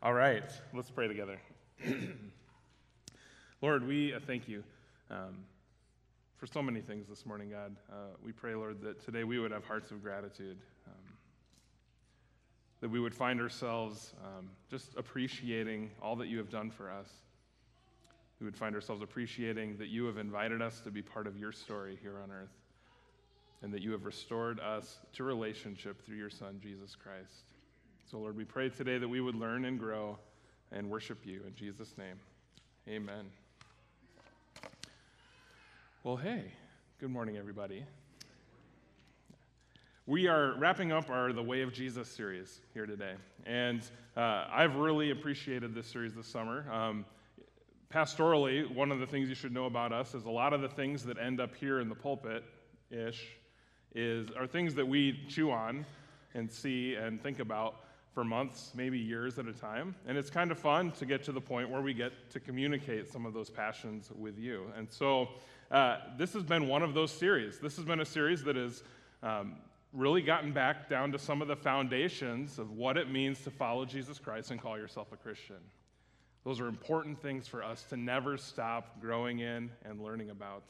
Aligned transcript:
All 0.00 0.14
right, 0.14 0.44
let's 0.72 0.92
pray 0.92 1.08
together. 1.08 1.40
Lord, 3.62 3.84
we 3.84 4.14
uh, 4.14 4.20
thank 4.24 4.46
you 4.46 4.62
um, 5.10 5.38
for 6.36 6.46
so 6.46 6.62
many 6.62 6.80
things 6.80 7.08
this 7.08 7.26
morning, 7.26 7.50
God. 7.50 7.74
Uh, 7.90 8.14
we 8.24 8.30
pray, 8.30 8.54
Lord, 8.54 8.80
that 8.82 9.04
today 9.04 9.24
we 9.24 9.40
would 9.40 9.50
have 9.50 9.64
hearts 9.64 9.90
of 9.90 10.00
gratitude, 10.00 10.56
um, 10.86 11.12
that 12.80 12.88
we 12.88 13.00
would 13.00 13.12
find 13.12 13.40
ourselves 13.40 14.14
um, 14.24 14.48
just 14.70 14.96
appreciating 14.96 15.90
all 16.00 16.14
that 16.14 16.28
you 16.28 16.38
have 16.38 16.48
done 16.48 16.70
for 16.70 16.92
us. 16.92 17.08
We 18.38 18.44
would 18.44 18.56
find 18.56 18.76
ourselves 18.76 19.02
appreciating 19.02 19.78
that 19.78 19.88
you 19.88 20.04
have 20.04 20.16
invited 20.16 20.62
us 20.62 20.78
to 20.82 20.92
be 20.92 21.02
part 21.02 21.26
of 21.26 21.36
your 21.36 21.50
story 21.50 21.98
here 22.00 22.20
on 22.22 22.30
earth, 22.30 22.54
and 23.62 23.74
that 23.74 23.82
you 23.82 23.90
have 23.90 24.04
restored 24.04 24.60
us 24.60 25.00
to 25.14 25.24
relationship 25.24 26.06
through 26.06 26.18
your 26.18 26.30
Son, 26.30 26.60
Jesus 26.62 26.94
Christ. 26.94 27.57
So, 28.10 28.16
Lord, 28.16 28.38
we 28.38 28.44
pray 28.44 28.70
today 28.70 28.96
that 28.96 29.08
we 29.08 29.20
would 29.20 29.34
learn 29.34 29.66
and 29.66 29.78
grow 29.78 30.16
and 30.72 30.88
worship 30.88 31.26
you. 31.26 31.42
In 31.46 31.54
Jesus' 31.54 31.94
name, 31.98 32.18
amen. 32.88 33.26
Well, 36.02 36.16
hey, 36.16 36.44
good 37.00 37.10
morning, 37.10 37.36
everybody. 37.36 37.84
We 40.06 40.26
are 40.26 40.54
wrapping 40.56 40.90
up 40.90 41.10
our 41.10 41.34
The 41.34 41.42
Way 41.42 41.60
of 41.60 41.74
Jesus 41.74 42.08
series 42.08 42.62
here 42.72 42.86
today. 42.86 43.12
And 43.44 43.82
uh, 44.16 44.46
I've 44.50 44.76
really 44.76 45.10
appreciated 45.10 45.74
this 45.74 45.86
series 45.86 46.14
this 46.14 46.26
summer. 46.26 46.64
Um, 46.72 47.04
pastorally, 47.92 48.74
one 48.74 48.90
of 48.90 49.00
the 49.00 49.06
things 49.06 49.28
you 49.28 49.34
should 49.34 49.52
know 49.52 49.66
about 49.66 49.92
us 49.92 50.14
is 50.14 50.24
a 50.24 50.30
lot 50.30 50.54
of 50.54 50.62
the 50.62 50.68
things 50.70 51.04
that 51.04 51.18
end 51.18 51.42
up 51.42 51.54
here 51.54 51.80
in 51.80 51.90
the 51.90 51.94
pulpit 51.94 52.42
ish 52.90 53.22
is 53.94 54.30
are 54.30 54.46
things 54.46 54.74
that 54.76 54.88
we 54.88 55.26
chew 55.28 55.50
on 55.50 55.84
and 56.32 56.50
see 56.50 56.94
and 56.94 57.22
think 57.22 57.38
about 57.38 57.80
for 58.18 58.24
months, 58.24 58.72
maybe 58.74 58.98
years 58.98 59.38
at 59.38 59.46
a 59.46 59.52
time. 59.52 59.94
And 60.04 60.18
it's 60.18 60.28
kind 60.28 60.50
of 60.50 60.58
fun 60.58 60.90
to 60.98 61.06
get 61.06 61.22
to 61.22 61.30
the 61.30 61.40
point 61.40 61.70
where 61.70 61.80
we 61.80 61.94
get 61.94 62.12
to 62.30 62.40
communicate 62.40 63.06
some 63.06 63.24
of 63.24 63.32
those 63.32 63.48
passions 63.48 64.10
with 64.12 64.36
you. 64.40 64.72
And 64.76 64.90
so 64.90 65.28
uh, 65.70 65.98
this 66.16 66.32
has 66.32 66.42
been 66.42 66.66
one 66.66 66.82
of 66.82 66.94
those 66.94 67.12
series. 67.12 67.60
This 67.60 67.76
has 67.76 67.84
been 67.84 68.00
a 68.00 68.04
series 68.04 68.42
that 68.42 68.56
has 68.56 68.82
um, 69.22 69.54
really 69.92 70.20
gotten 70.20 70.50
back 70.50 70.88
down 70.88 71.12
to 71.12 71.18
some 71.20 71.40
of 71.40 71.46
the 71.46 71.54
foundations 71.54 72.58
of 72.58 72.72
what 72.72 72.96
it 72.96 73.08
means 73.08 73.40
to 73.44 73.52
follow 73.52 73.84
Jesus 73.84 74.18
Christ 74.18 74.50
and 74.50 74.60
call 74.60 74.76
yourself 74.76 75.12
a 75.12 75.16
Christian. 75.16 75.62
Those 76.42 76.58
are 76.58 76.66
important 76.66 77.22
things 77.22 77.46
for 77.46 77.62
us 77.62 77.84
to 77.84 77.96
never 77.96 78.36
stop 78.36 79.00
growing 79.00 79.38
in 79.38 79.70
and 79.84 80.02
learning 80.02 80.30
about. 80.30 80.64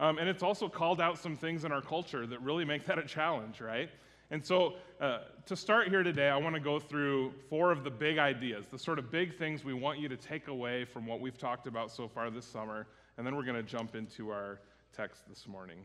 Um, 0.00 0.16
and 0.16 0.26
it's 0.26 0.42
also 0.42 0.70
called 0.70 1.02
out 1.02 1.18
some 1.18 1.36
things 1.36 1.66
in 1.66 1.70
our 1.70 1.82
culture 1.82 2.26
that 2.26 2.40
really 2.40 2.64
make 2.64 2.86
that 2.86 2.98
a 2.98 3.04
challenge, 3.04 3.60
right? 3.60 3.90
And 4.32 4.42
so, 4.42 4.76
uh, 4.98 5.18
to 5.44 5.54
start 5.54 5.88
here 5.88 6.02
today, 6.02 6.30
I 6.30 6.38
want 6.38 6.54
to 6.54 6.60
go 6.60 6.78
through 6.78 7.34
four 7.50 7.70
of 7.70 7.84
the 7.84 7.90
big 7.90 8.16
ideas, 8.16 8.66
the 8.66 8.78
sort 8.78 8.98
of 8.98 9.10
big 9.10 9.36
things 9.36 9.62
we 9.62 9.74
want 9.74 9.98
you 9.98 10.08
to 10.08 10.16
take 10.16 10.48
away 10.48 10.86
from 10.86 11.06
what 11.06 11.20
we've 11.20 11.36
talked 11.36 11.66
about 11.66 11.90
so 11.90 12.08
far 12.08 12.30
this 12.30 12.46
summer, 12.46 12.86
and 13.18 13.26
then 13.26 13.36
we're 13.36 13.44
going 13.44 13.58
to 13.58 13.62
jump 13.62 13.94
into 13.94 14.30
our 14.30 14.58
text 14.96 15.28
this 15.28 15.46
morning. 15.46 15.76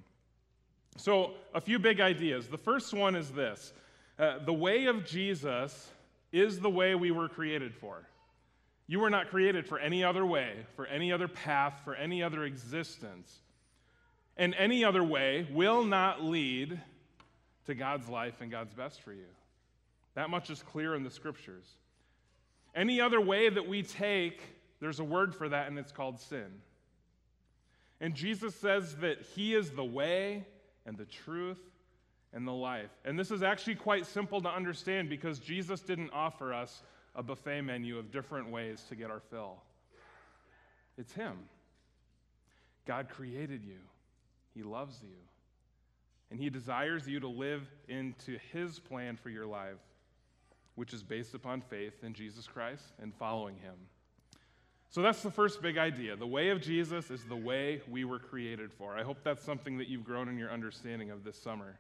So, 0.96 1.32
a 1.54 1.60
few 1.60 1.78
big 1.78 2.00
ideas. 2.00 2.48
The 2.48 2.58
first 2.58 2.94
one 2.94 3.18
is 3.18 3.32
this 3.32 3.74
uh, 4.18 4.40
the 4.46 4.54
way 4.54 4.86
of 4.86 5.06
Jesus 5.06 5.90
is 6.32 6.62
the 6.62 6.70
way 6.70 6.96
we 6.96 7.12
were 7.12 7.28
created 7.28 7.76
for. 7.76 8.08
You 8.88 9.02
were 9.02 9.10
not 9.10 9.30
created 9.30 9.68
for 9.68 9.78
any 9.78 10.06
other 10.06 10.26
way, 10.26 10.54
for 10.78 10.86
any 10.86 11.12
other 11.12 11.28
path, 11.28 11.82
for 11.84 11.96
any 11.96 12.24
other 12.24 12.46
existence. 12.46 13.42
And 14.38 14.56
any 14.56 14.86
other 14.86 15.04
way 15.04 15.46
will 15.52 15.84
not 15.84 16.24
lead 16.24 16.80
to 17.68 17.76
God's 17.76 18.10
life 18.10 18.42
and 18.42 18.50
God's 18.50 18.74
best 18.74 19.02
for 19.02 19.14
you. 19.14 19.28
That 20.16 20.30
much 20.30 20.50
is 20.50 20.64
clear 20.64 20.96
in 20.96 21.04
the 21.04 21.12
scriptures. 21.12 21.68
Any 22.76 23.00
other 23.00 23.22
way 23.22 23.50
that 23.50 23.68
we 23.68 23.84
take, 23.84 24.42
there's 24.80 25.00
a 25.00 25.04
word 25.04 25.36
for 25.36 25.48
that, 25.48 25.68
and 25.68 25.78
it's 25.78 25.92
called 25.92 26.20
sin. 26.20 26.48
And 28.02 28.14
Jesus 28.14 28.56
says 28.56 28.96
that 28.98 29.22
He 29.36 29.54
is 29.54 29.72
the 29.72 29.84
way 29.84 30.46
and 30.86 30.98
the 30.98 31.06
truth 31.06 31.60
and 32.34 32.48
the 32.48 32.52
life. 32.52 32.92
And 33.06 33.18
this 33.18 33.32
is 33.32 33.44
actually 33.44 33.76
quite 33.76 34.06
simple 34.06 34.42
to 34.42 34.50
understand 34.50 35.10
because 35.10 35.40
Jesus 35.40 35.82
didn't 35.82 36.12
offer 36.14 36.54
us 36.54 36.84
a 37.16 37.24
buffet 37.24 37.62
menu 37.62 37.98
of 37.98 38.12
different 38.12 38.50
ways 38.52 38.84
to 38.90 38.96
get 38.96 39.10
our 39.10 39.22
fill. 39.32 39.58
It's 40.98 41.14
Him. 41.14 41.38
God 42.86 43.10
created 43.10 43.64
you, 43.64 43.80
He 44.56 44.64
loves 44.64 45.00
you. 45.04 45.16
And 46.30 46.40
He 46.40 46.50
desires 46.50 47.08
you 47.08 47.20
to 47.20 47.28
live 47.28 47.64
into 47.88 48.38
His 48.52 48.80
plan 48.80 49.18
for 49.18 49.30
your 49.30 49.46
life, 49.46 49.80
which 50.76 50.94
is 50.94 51.04
based 51.04 51.34
upon 51.34 51.62
faith 51.62 52.04
in 52.04 52.14
Jesus 52.14 52.48
Christ 52.48 52.84
and 53.02 53.14
following 53.16 53.56
Him. 53.56 53.76
So 54.90 55.02
that's 55.02 55.22
the 55.22 55.32
first 55.32 55.62
big 55.62 55.78
idea. 55.78 56.16
The 56.16 56.28
way 56.28 56.50
of 56.50 56.62
Jesus 56.62 57.12
is 57.12 57.24
the 57.26 57.36
way 57.36 57.82
we 57.90 58.06
were 58.06 58.20
created 58.20 58.72
for. 58.72 58.98
I 58.98 59.04
hope 59.04 59.18
that's 59.24 59.44
something 59.44 59.78
that 59.78 59.88
you've 59.90 60.06
grown 60.06 60.30
in 60.30 60.38
your 60.38 60.52
understanding 60.52 61.12
of 61.12 61.24
this 61.24 61.38
summer. 61.38 61.78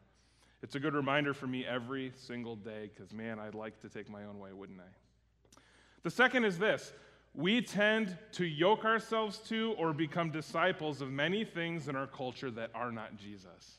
It's 0.61 0.75
a 0.75 0.79
good 0.79 0.93
reminder 0.93 1.33
for 1.33 1.47
me 1.47 1.65
every 1.65 2.11
single 2.15 2.55
day 2.55 2.89
because, 2.93 3.13
man, 3.13 3.39
I'd 3.39 3.55
like 3.55 3.79
to 3.81 3.89
take 3.89 4.09
my 4.09 4.25
own 4.25 4.39
way, 4.39 4.51
wouldn't 4.51 4.79
I? 4.79 5.59
The 6.03 6.09
second 6.09 6.45
is 6.45 6.57
this 6.57 6.93
we 7.33 7.61
tend 7.61 8.17
to 8.33 8.45
yoke 8.45 8.83
ourselves 8.83 9.37
to 9.49 9.75
or 9.77 9.93
become 9.93 10.31
disciples 10.31 11.01
of 11.01 11.11
many 11.11 11.45
things 11.45 11.87
in 11.87 11.95
our 11.95 12.07
culture 12.07 12.49
that 12.51 12.71
are 12.73 12.91
not 12.91 13.17
Jesus. 13.17 13.77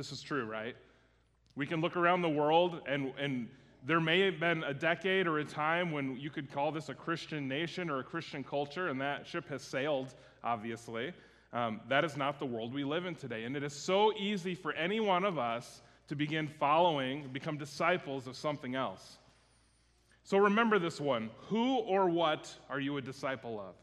This 0.00 0.12
is 0.12 0.22
true, 0.22 0.46
right? 0.46 0.74
We 1.56 1.66
can 1.66 1.82
look 1.82 1.94
around 1.94 2.22
the 2.22 2.30
world, 2.30 2.80
and, 2.86 3.12
and 3.18 3.50
there 3.84 4.00
may 4.00 4.20
have 4.20 4.40
been 4.40 4.64
a 4.64 4.72
decade 4.72 5.26
or 5.26 5.40
a 5.40 5.44
time 5.44 5.92
when 5.92 6.16
you 6.16 6.30
could 6.30 6.50
call 6.50 6.72
this 6.72 6.88
a 6.88 6.94
Christian 6.94 7.46
nation 7.46 7.90
or 7.90 7.98
a 7.98 8.02
Christian 8.02 8.42
culture, 8.42 8.88
and 8.88 8.98
that 9.02 9.26
ship 9.26 9.46
has 9.50 9.60
sailed, 9.60 10.14
obviously. 10.42 11.12
Um, 11.52 11.82
that 11.90 12.02
is 12.02 12.16
not 12.16 12.38
the 12.38 12.46
world 12.46 12.72
we 12.72 12.82
live 12.82 13.04
in 13.04 13.14
today. 13.14 13.44
And 13.44 13.54
it 13.54 13.62
is 13.62 13.74
so 13.74 14.10
easy 14.16 14.54
for 14.54 14.72
any 14.72 15.00
one 15.00 15.22
of 15.22 15.36
us 15.36 15.82
to 16.08 16.16
begin 16.16 16.48
following, 16.48 17.28
become 17.30 17.58
disciples 17.58 18.26
of 18.26 18.36
something 18.36 18.76
else. 18.76 19.18
So 20.24 20.38
remember 20.38 20.78
this 20.78 20.98
one 20.98 21.28
who 21.48 21.74
or 21.80 22.08
what 22.08 22.50
are 22.70 22.80
you 22.80 22.96
a 22.96 23.02
disciple 23.02 23.60
of? 23.60 23.74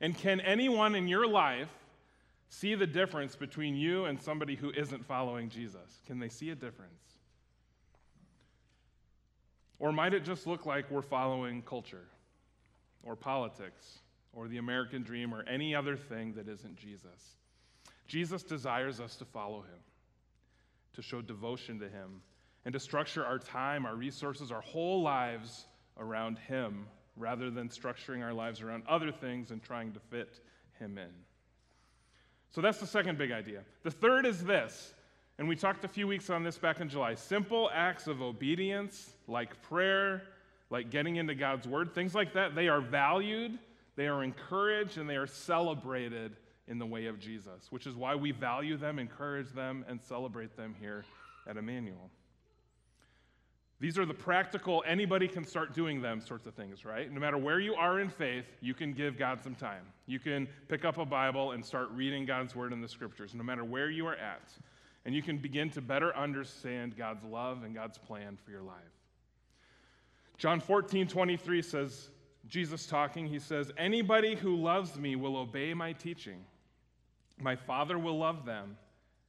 And 0.00 0.16
can 0.16 0.40
anyone 0.40 0.94
in 0.94 1.08
your 1.08 1.26
life 1.26 1.68
see 2.50 2.74
the 2.74 2.86
difference 2.86 3.36
between 3.36 3.76
you 3.76 4.04
and 4.04 4.20
somebody 4.20 4.56
who 4.56 4.70
isn't 4.76 5.06
following 5.06 5.48
Jesus? 5.48 6.02
Can 6.06 6.18
they 6.18 6.28
see 6.28 6.50
a 6.50 6.54
difference? 6.54 7.00
Or 9.78 9.92
might 9.92 10.12
it 10.12 10.24
just 10.24 10.46
look 10.46 10.66
like 10.66 10.90
we're 10.90 11.00
following 11.00 11.62
culture 11.62 12.04
or 13.02 13.16
politics 13.16 14.00
or 14.34 14.46
the 14.46 14.58
American 14.58 15.02
dream 15.02 15.32
or 15.32 15.42
any 15.48 15.74
other 15.74 15.96
thing 15.96 16.34
that 16.34 16.48
isn't 16.48 16.76
Jesus? 16.76 17.36
Jesus 18.06 18.42
desires 18.42 19.00
us 19.00 19.16
to 19.16 19.24
follow 19.24 19.60
him, 19.60 19.78
to 20.94 21.02
show 21.02 21.22
devotion 21.22 21.78
to 21.78 21.88
him, 21.88 22.20
and 22.64 22.72
to 22.74 22.80
structure 22.80 23.24
our 23.24 23.38
time, 23.38 23.86
our 23.86 23.94
resources, 23.94 24.50
our 24.50 24.60
whole 24.60 25.02
lives 25.02 25.66
around 25.98 26.36
him 26.40 26.86
rather 27.16 27.50
than 27.50 27.68
structuring 27.68 28.22
our 28.22 28.34
lives 28.34 28.60
around 28.60 28.82
other 28.88 29.12
things 29.12 29.50
and 29.50 29.62
trying 29.62 29.92
to 29.92 30.00
fit 30.00 30.40
him 30.78 30.98
in. 30.98 31.10
So 32.50 32.60
that's 32.60 32.78
the 32.78 32.86
second 32.86 33.16
big 33.16 33.30
idea. 33.30 33.60
The 33.84 33.90
third 33.90 34.26
is 34.26 34.42
this, 34.42 34.92
and 35.38 35.48
we 35.48 35.56
talked 35.56 35.84
a 35.84 35.88
few 35.88 36.06
weeks 36.06 36.30
on 36.30 36.42
this 36.42 36.58
back 36.58 36.80
in 36.80 36.88
July 36.88 37.14
simple 37.14 37.70
acts 37.72 38.06
of 38.06 38.20
obedience, 38.20 39.12
like 39.28 39.60
prayer, 39.62 40.22
like 40.68 40.90
getting 40.90 41.16
into 41.16 41.34
God's 41.34 41.66
word, 41.66 41.94
things 41.94 42.14
like 42.14 42.34
that, 42.34 42.54
they 42.54 42.68
are 42.68 42.80
valued, 42.80 43.58
they 43.96 44.08
are 44.08 44.22
encouraged, 44.22 44.98
and 44.98 45.08
they 45.08 45.16
are 45.16 45.26
celebrated 45.26 46.36
in 46.66 46.78
the 46.78 46.86
way 46.86 47.06
of 47.06 47.18
Jesus, 47.18 47.66
which 47.70 47.86
is 47.86 47.94
why 47.94 48.14
we 48.14 48.30
value 48.30 48.76
them, 48.76 48.98
encourage 48.98 49.50
them, 49.50 49.84
and 49.88 50.00
celebrate 50.00 50.56
them 50.56 50.74
here 50.80 51.04
at 51.48 51.56
Emmanuel. 51.56 52.10
These 53.80 53.96
are 53.96 54.04
the 54.04 54.12
practical, 54.12 54.84
anybody 54.86 55.26
can 55.26 55.42
start 55.42 55.72
doing 55.72 56.02
them 56.02 56.20
sorts 56.20 56.46
of 56.46 56.54
things, 56.54 56.84
right? 56.84 57.10
No 57.10 57.18
matter 57.18 57.38
where 57.38 57.58
you 57.58 57.74
are 57.74 57.98
in 58.00 58.10
faith, 58.10 58.44
you 58.60 58.74
can 58.74 58.92
give 58.92 59.16
God 59.16 59.42
some 59.42 59.54
time. 59.54 59.84
You 60.06 60.18
can 60.18 60.46
pick 60.68 60.84
up 60.84 60.98
a 60.98 61.06
Bible 61.06 61.52
and 61.52 61.64
start 61.64 61.88
reading 61.92 62.26
God's 62.26 62.54
word 62.54 62.74
in 62.74 62.82
the 62.82 62.88
scriptures, 62.88 63.34
no 63.34 63.42
matter 63.42 63.64
where 63.64 63.88
you 63.88 64.06
are 64.06 64.16
at. 64.16 64.50
And 65.06 65.14
you 65.14 65.22
can 65.22 65.38
begin 65.38 65.70
to 65.70 65.80
better 65.80 66.14
understand 66.14 66.94
God's 66.94 67.24
love 67.24 67.62
and 67.64 67.74
God's 67.74 67.96
plan 67.96 68.36
for 68.44 68.50
your 68.50 68.60
life. 68.60 68.76
John 70.36 70.60
14, 70.60 71.08
23 71.08 71.62
says, 71.62 72.10
Jesus 72.48 72.84
talking, 72.84 73.26
he 73.26 73.38
says, 73.38 73.72
Anybody 73.78 74.34
who 74.34 74.56
loves 74.56 74.98
me 74.98 75.16
will 75.16 75.38
obey 75.38 75.72
my 75.72 75.94
teaching. 75.94 76.44
My 77.38 77.56
Father 77.56 77.98
will 77.98 78.18
love 78.18 78.44
them, 78.44 78.76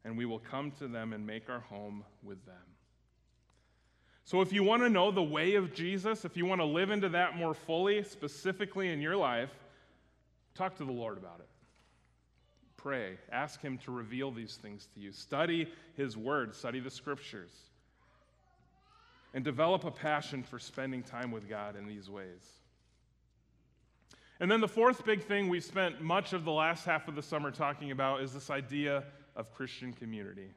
and 0.03 0.17
we 0.17 0.25
will 0.25 0.39
come 0.39 0.71
to 0.71 0.89
them 0.89 1.13
and 1.13 1.25
make 1.25 1.49
our 1.49 1.61
home 1.61 2.03
with 2.21 2.45
them. 2.45 2.70
So, 4.23 4.41
if 4.41 4.53
you 4.53 4.63
want 4.63 4.83
to 4.83 4.89
know 4.89 5.11
the 5.11 5.21
way 5.21 5.55
of 5.55 5.73
Jesus, 5.73 6.25
if 6.25 6.37
you 6.37 6.45
want 6.45 6.61
to 6.61 6.65
live 6.65 6.91
into 6.91 7.09
that 7.09 7.35
more 7.35 7.53
fully, 7.53 8.03
specifically 8.03 8.91
in 8.91 9.01
your 9.01 9.17
life, 9.17 9.49
talk 10.55 10.77
to 10.77 10.85
the 10.85 10.91
Lord 10.91 11.17
about 11.17 11.39
it. 11.39 11.49
Pray. 12.77 13.17
Ask 13.31 13.61
Him 13.61 13.77
to 13.79 13.91
reveal 13.91 14.31
these 14.31 14.55
things 14.55 14.87
to 14.93 14.99
you. 14.99 15.11
Study 15.11 15.67
His 15.95 16.15
Word, 16.17 16.55
study 16.55 16.79
the 16.79 16.91
Scriptures. 16.91 17.51
and 19.33 19.45
develop 19.45 19.85
a 19.85 19.91
passion 19.91 20.43
for 20.43 20.59
spending 20.59 21.01
time 21.01 21.31
with 21.31 21.47
God 21.47 21.77
in 21.77 21.87
these 21.87 22.09
ways. 22.09 22.59
And 24.41 24.51
then 24.51 24.59
the 24.59 24.67
fourth 24.67 25.05
big 25.05 25.23
thing 25.23 25.47
we've 25.47 25.63
spent 25.63 26.01
much 26.01 26.33
of 26.33 26.43
the 26.43 26.51
last 26.51 26.83
half 26.85 27.07
of 27.07 27.15
the 27.15 27.21
summer 27.21 27.51
talking 27.51 27.91
about 27.91 28.21
is 28.21 28.33
this 28.33 28.49
idea 28.49 29.03
of 29.35 29.53
Christian 29.53 29.93
community. 29.93 30.49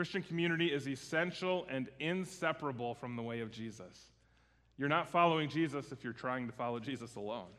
Christian 0.00 0.22
community 0.22 0.68
is 0.68 0.88
essential 0.88 1.66
and 1.68 1.86
inseparable 2.00 2.94
from 2.94 3.16
the 3.16 3.22
way 3.22 3.40
of 3.40 3.50
Jesus. 3.50 4.06
You're 4.78 4.88
not 4.88 5.10
following 5.10 5.50
Jesus 5.50 5.92
if 5.92 6.02
you're 6.02 6.14
trying 6.14 6.46
to 6.46 6.54
follow 6.54 6.78
Jesus 6.78 7.16
alone. 7.16 7.50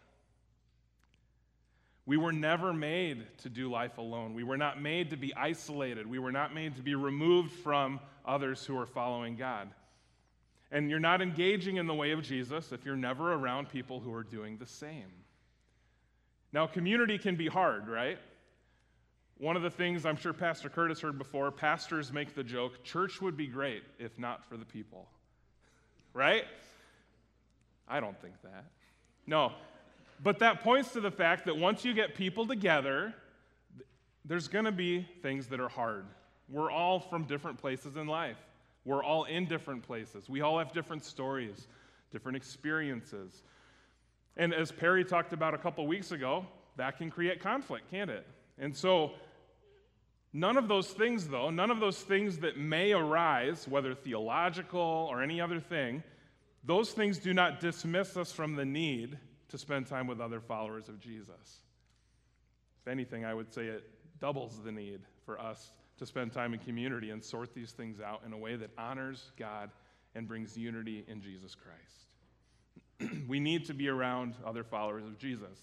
We 2.07 2.17
were 2.17 2.31
never 2.31 2.73
made 2.73 3.27
to 3.43 3.49
do 3.49 3.69
life 3.69 3.99
alone. 3.99 4.33
We 4.33 4.43
were 4.43 4.57
not 4.57 4.81
made 4.81 5.11
to 5.11 5.17
be 5.17 5.35
isolated. 5.35 6.07
We 6.07 6.17
were 6.17 6.31
not 6.31 6.51
made 6.51 6.77
to 6.77 6.81
be 6.81 6.95
removed 6.95 7.51
from 7.51 7.99
others 8.25 8.65
who 8.65 8.75
are 8.79 8.87
following 8.87 9.35
God. 9.35 9.69
And 10.71 10.89
you're 10.89 10.99
not 10.99 11.21
engaging 11.21 11.77
in 11.77 11.85
the 11.85 11.93
way 11.93 12.09
of 12.09 12.23
Jesus 12.23 12.71
if 12.71 12.83
you're 12.85 12.95
never 12.95 13.33
around 13.33 13.69
people 13.69 13.99
who 13.99 14.11
are 14.15 14.23
doing 14.23 14.57
the 14.57 14.65
same. 14.65 15.11
Now, 16.51 16.65
community 16.65 17.19
can 17.19 17.35
be 17.35 17.49
hard, 17.49 17.87
right? 17.87 18.17
One 19.41 19.55
of 19.55 19.63
the 19.63 19.71
things 19.71 20.05
I'm 20.05 20.17
sure 20.17 20.33
Pastor 20.33 20.69
Curtis 20.69 21.01
heard 21.01 21.17
before 21.17 21.49
pastors 21.49 22.13
make 22.13 22.35
the 22.35 22.43
joke 22.43 22.83
church 22.83 23.21
would 23.21 23.35
be 23.35 23.47
great 23.47 23.81
if 23.97 24.19
not 24.19 24.47
for 24.47 24.55
the 24.55 24.65
people. 24.65 25.07
Right? 26.13 26.43
I 27.87 28.01
don't 28.01 28.21
think 28.21 28.35
that. 28.43 28.65
No. 29.25 29.53
But 30.21 30.37
that 30.39 30.61
points 30.61 30.93
to 30.93 30.99
the 30.99 31.09
fact 31.09 31.47
that 31.47 31.57
once 31.57 31.83
you 31.83 31.95
get 31.95 32.13
people 32.13 32.45
together, 32.45 33.15
there's 34.25 34.47
going 34.47 34.65
to 34.65 34.71
be 34.71 35.07
things 35.23 35.47
that 35.47 35.59
are 35.59 35.69
hard. 35.69 36.05
We're 36.47 36.69
all 36.69 36.99
from 36.99 37.23
different 37.23 37.57
places 37.57 37.95
in 37.95 38.05
life. 38.05 38.37
We're 38.85 39.03
all 39.03 39.23
in 39.23 39.47
different 39.47 39.81
places. 39.81 40.29
We 40.29 40.41
all 40.41 40.59
have 40.59 40.71
different 40.71 41.03
stories, 41.03 41.67
different 42.11 42.35
experiences. 42.35 43.41
And 44.37 44.53
as 44.53 44.71
Perry 44.71 45.03
talked 45.03 45.33
about 45.33 45.55
a 45.55 45.57
couple 45.57 45.87
weeks 45.87 46.11
ago, 46.11 46.45
that 46.77 46.99
can 46.99 47.09
create 47.09 47.39
conflict, 47.39 47.89
can't 47.89 48.11
it? 48.11 48.27
And 48.59 48.77
so, 48.77 49.13
none 50.33 50.57
of 50.57 50.67
those 50.67 50.87
things, 50.87 51.27
though, 51.27 51.49
none 51.49 51.71
of 51.71 51.79
those 51.79 52.01
things 52.01 52.39
that 52.39 52.57
may 52.57 52.91
arise, 52.91 53.67
whether 53.67 53.93
theological 53.93 55.07
or 55.09 55.21
any 55.21 55.41
other 55.41 55.59
thing, 55.59 56.03
those 56.63 56.91
things 56.91 57.17
do 57.17 57.33
not 57.33 57.59
dismiss 57.59 58.17
us 58.17 58.31
from 58.31 58.55
the 58.55 58.65
need 58.65 59.17
to 59.49 59.57
spend 59.57 59.87
time 59.87 60.07
with 60.07 60.21
other 60.21 60.39
followers 60.39 60.87
of 60.87 60.99
Jesus. 60.99 61.61
If 62.81 62.87
anything, 62.87 63.25
I 63.25 63.33
would 63.33 63.51
say 63.51 63.65
it 63.65 63.83
doubles 64.19 64.59
the 64.63 64.71
need 64.71 65.01
for 65.25 65.39
us 65.39 65.71
to 65.97 66.05
spend 66.05 66.31
time 66.31 66.53
in 66.53 66.59
community 66.59 67.09
and 67.09 67.23
sort 67.23 67.53
these 67.53 67.71
things 67.71 67.99
out 67.99 68.21
in 68.25 68.33
a 68.33 68.37
way 68.37 68.55
that 68.55 68.69
honors 68.77 69.31
God 69.37 69.69
and 70.15 70.27
brings 70.27 70.57
unity 70.57 71.05
in 71.07 71.21
Jesus 71.21 71.55
Christ. 71.55 73.11
we 73.27 73.39
need 73.39 73.65
to 73.65 73.73
be 73.73 73.87
around 73.87 74.35
other 74.45 74.63
followers 74.63 75.03
of 75.03 75.17
Jesus. 75.17 75.59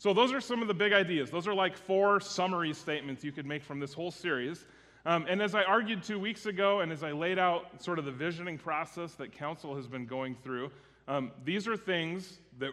So, 0.00 0.12
those 0.12 0.32
are 0.32 0.40
some 0.40 0.60
of 0.62 0.66
the 0.66 0.74
big 0.74 0.92
ideas. 0.92 1.30
Those 1.30 1.46
are 1.46 1.54
like 1.54 1.76
four 1.76 2.18
summary 2.18 2.74
statements 2.74 3.22
you 3.22 3.30
could 3.30 3.46
make 3.46 3.62
from 3.62 3.78
this 3.78 3.94
whole 3.94 4.10
series. 4.10 4.66
Um, 5.06 5.26
and 5.28 5.40
as 5.40 5.54
I 5.54 5.62
argued 5.62 6.02
two 6.02 6.18
weeks 6.18 6.46
ago, 6.46 6.80
and 6.80 6.90
as 6.90 7.04
I 7.04 7.12
laid 7.12 7.38
out 7.38 7.80
sort 7.80 8.00
of 8.00 8.04
the 8.04 8.10
visioning 8.10 8.58
process 8.58 9.12
that 9.14 9.30
council 9.32 9.76
has 9.76 9.86
been 9.86 10.06
going 10.06 10.34
through, 10.42 10.72
um, 11.06 11.30
these 11.44 11.68
are 11.68 11.76
things 11.76 12.40
that 12.58 12.72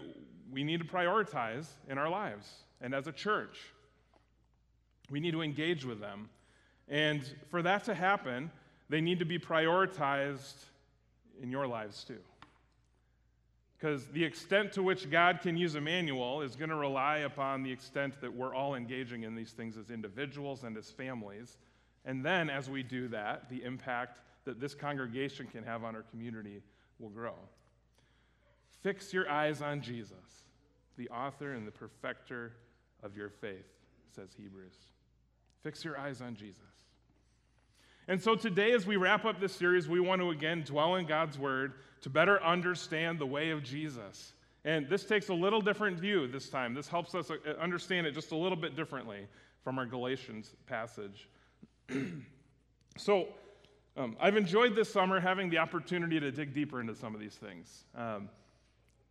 we 0.52 0.64
need 0.64 0.80
to 0.80 0.86
prioritize 0.88 1.68
in 1.88 2.00
our 2.00 2.10
lives. 2.10 2.50
And 2.82 2.96
as 2.96 3.06
a 3.06 3.12
church, 3.12 3.60
we 5.12 5.20
need 5.20 5.32
to 5.32 5.44
engage 5.44 5.86
with 5.86 6.00
them 6.00 6.30
and 6.88 7.22
for 7.50 7.62
that 7.62 7.84
to 7.86 7.94
happen, 7.94 8.52
they 8.90 9.02
need 9.02 9.20
to 9.20 9.26
be 9.26 9.38
prioritized 9.38 10.66
in 11.42 11.52
your 11.52 11.68
lives 11.68 12.04
too. 12.04 12.20
Because 13.78 14.08
the 14.08 14.24
extent 14.24 14.72
to 14.74 14.82
which 14.84 15.10
God 15.12 15.42
can 15.42 15.56
use 15.56 15.76
Emmanuel 15.76 16.42
is 16.42 16.56
going 16.56 16.70
to 16.70 16.76
rely 16.76 17.20
upon 17.20 17.62
the 17.62 17.72
extent 17.72 18.20
that 18.22 18.34
we're 18.34 18.56
all 18.56 18.74
engaging 18.74 19.24
in 19.24 19.36
these 19.36 19.52
things 19.52 19.78
as 19.78 19.92
individuals 19.92 20.64
and 20.64 20.76
as 20.78 20.90
families. 20.90 21.58
And 22.04 22.26
then, 22.26 22.50
as 22.50 22.70
we 22.70 22.82
do 22.82 23.08
that, 23.10 23.50
the 23.50 23.64
impact 23.64 24.20
that 24.46 24.60
this 24.60 24.74
congregation 24.74 25.46
can 25.46 25.64
have 25.64 25.84
on 25.84 25.96
our 25.96 26.04
community 26.04 26.64
will 27.00 27.10
grow. 27.10 27.36
Fix 28.82 29.14
your 29.14 29.30
eyes 29.30 29.62
on 29.62 29.82
Jesus, 29.82 30.46
the 30.98 31.10
author 31.10 31.54
and 31.54 31.68
the 31.68 31.72
perfecter 31.72 32.54
of 33.04 33.16
your 33.16 33.30
faith, 33.30 33.68
says 34.16 34.30
Hebrews. 34.36 34.76
Fix 35.62 35.84
your 35.84 36.00
eyes 36.00 36.22
on 36.22 36.36
Jesus. 36.36 36.62
And 38.08 38.22
so 38.22 38.36
today, 38.36 38.72
as 38.72 38.88
we 38.88 38.96
wrap 38.96 39.26
up 39.26 39.40
this 39.40 39.54
series, 39.54 39.88
we 39.88 40.00
want 40.00 40.22
to 40.22 40.32
again 40.32 40.64
dwell 40.66 40.96
in 40.96 41.06
God's 41.06 41.38
Word 41.38 41.74
to 42.02 42.10
better 42.10 42.42
understand 42.44 43.20
the 43.20 43.26
way 43.26 43.50
of 43.52 43.64
Jesus. 43.64 44.34
And 44.66 44.90
this 44.90 45.06
takes 45.06 45.30
a 45.30 45.34
little 45.34 45.62
different 45.62 46.00
view 46.00 46.28
this 46.28 46.50
time. 46.50 46.74
This 46.74 46.88
helps 46.88 47.16
us 47.16 47.32
uh, 47.32 47.36
understand 47.60 48.08
it 48.08 48.12
just 48.12 48.32
a 48.32 48.36
little 48.36 48.58
bit 48.58 48.76
differently 48.76 49.28
from 49.64 49.80
our 49.80 49.86
Galatians 49.86 50.56
passage. 50.66 51.30
so, 52.98 53.28
um, 53.96 54.16
I've 54.20 54.38
enjoyed 54.38 54.76
this 54.76 54.92
summer 54.92 55.20
having 55.20 55.50
the 55.50 55.58
opportunity 55.58 56.20
to 56.20 56.32
dig 56.32 56.54
deeper 56.54 56.80
into 56.80 56.94
some 56.94 57.16
of 57.16 57.20
these 57.20 57.34
things. 57.34 57.86
Um, 57.96 58.30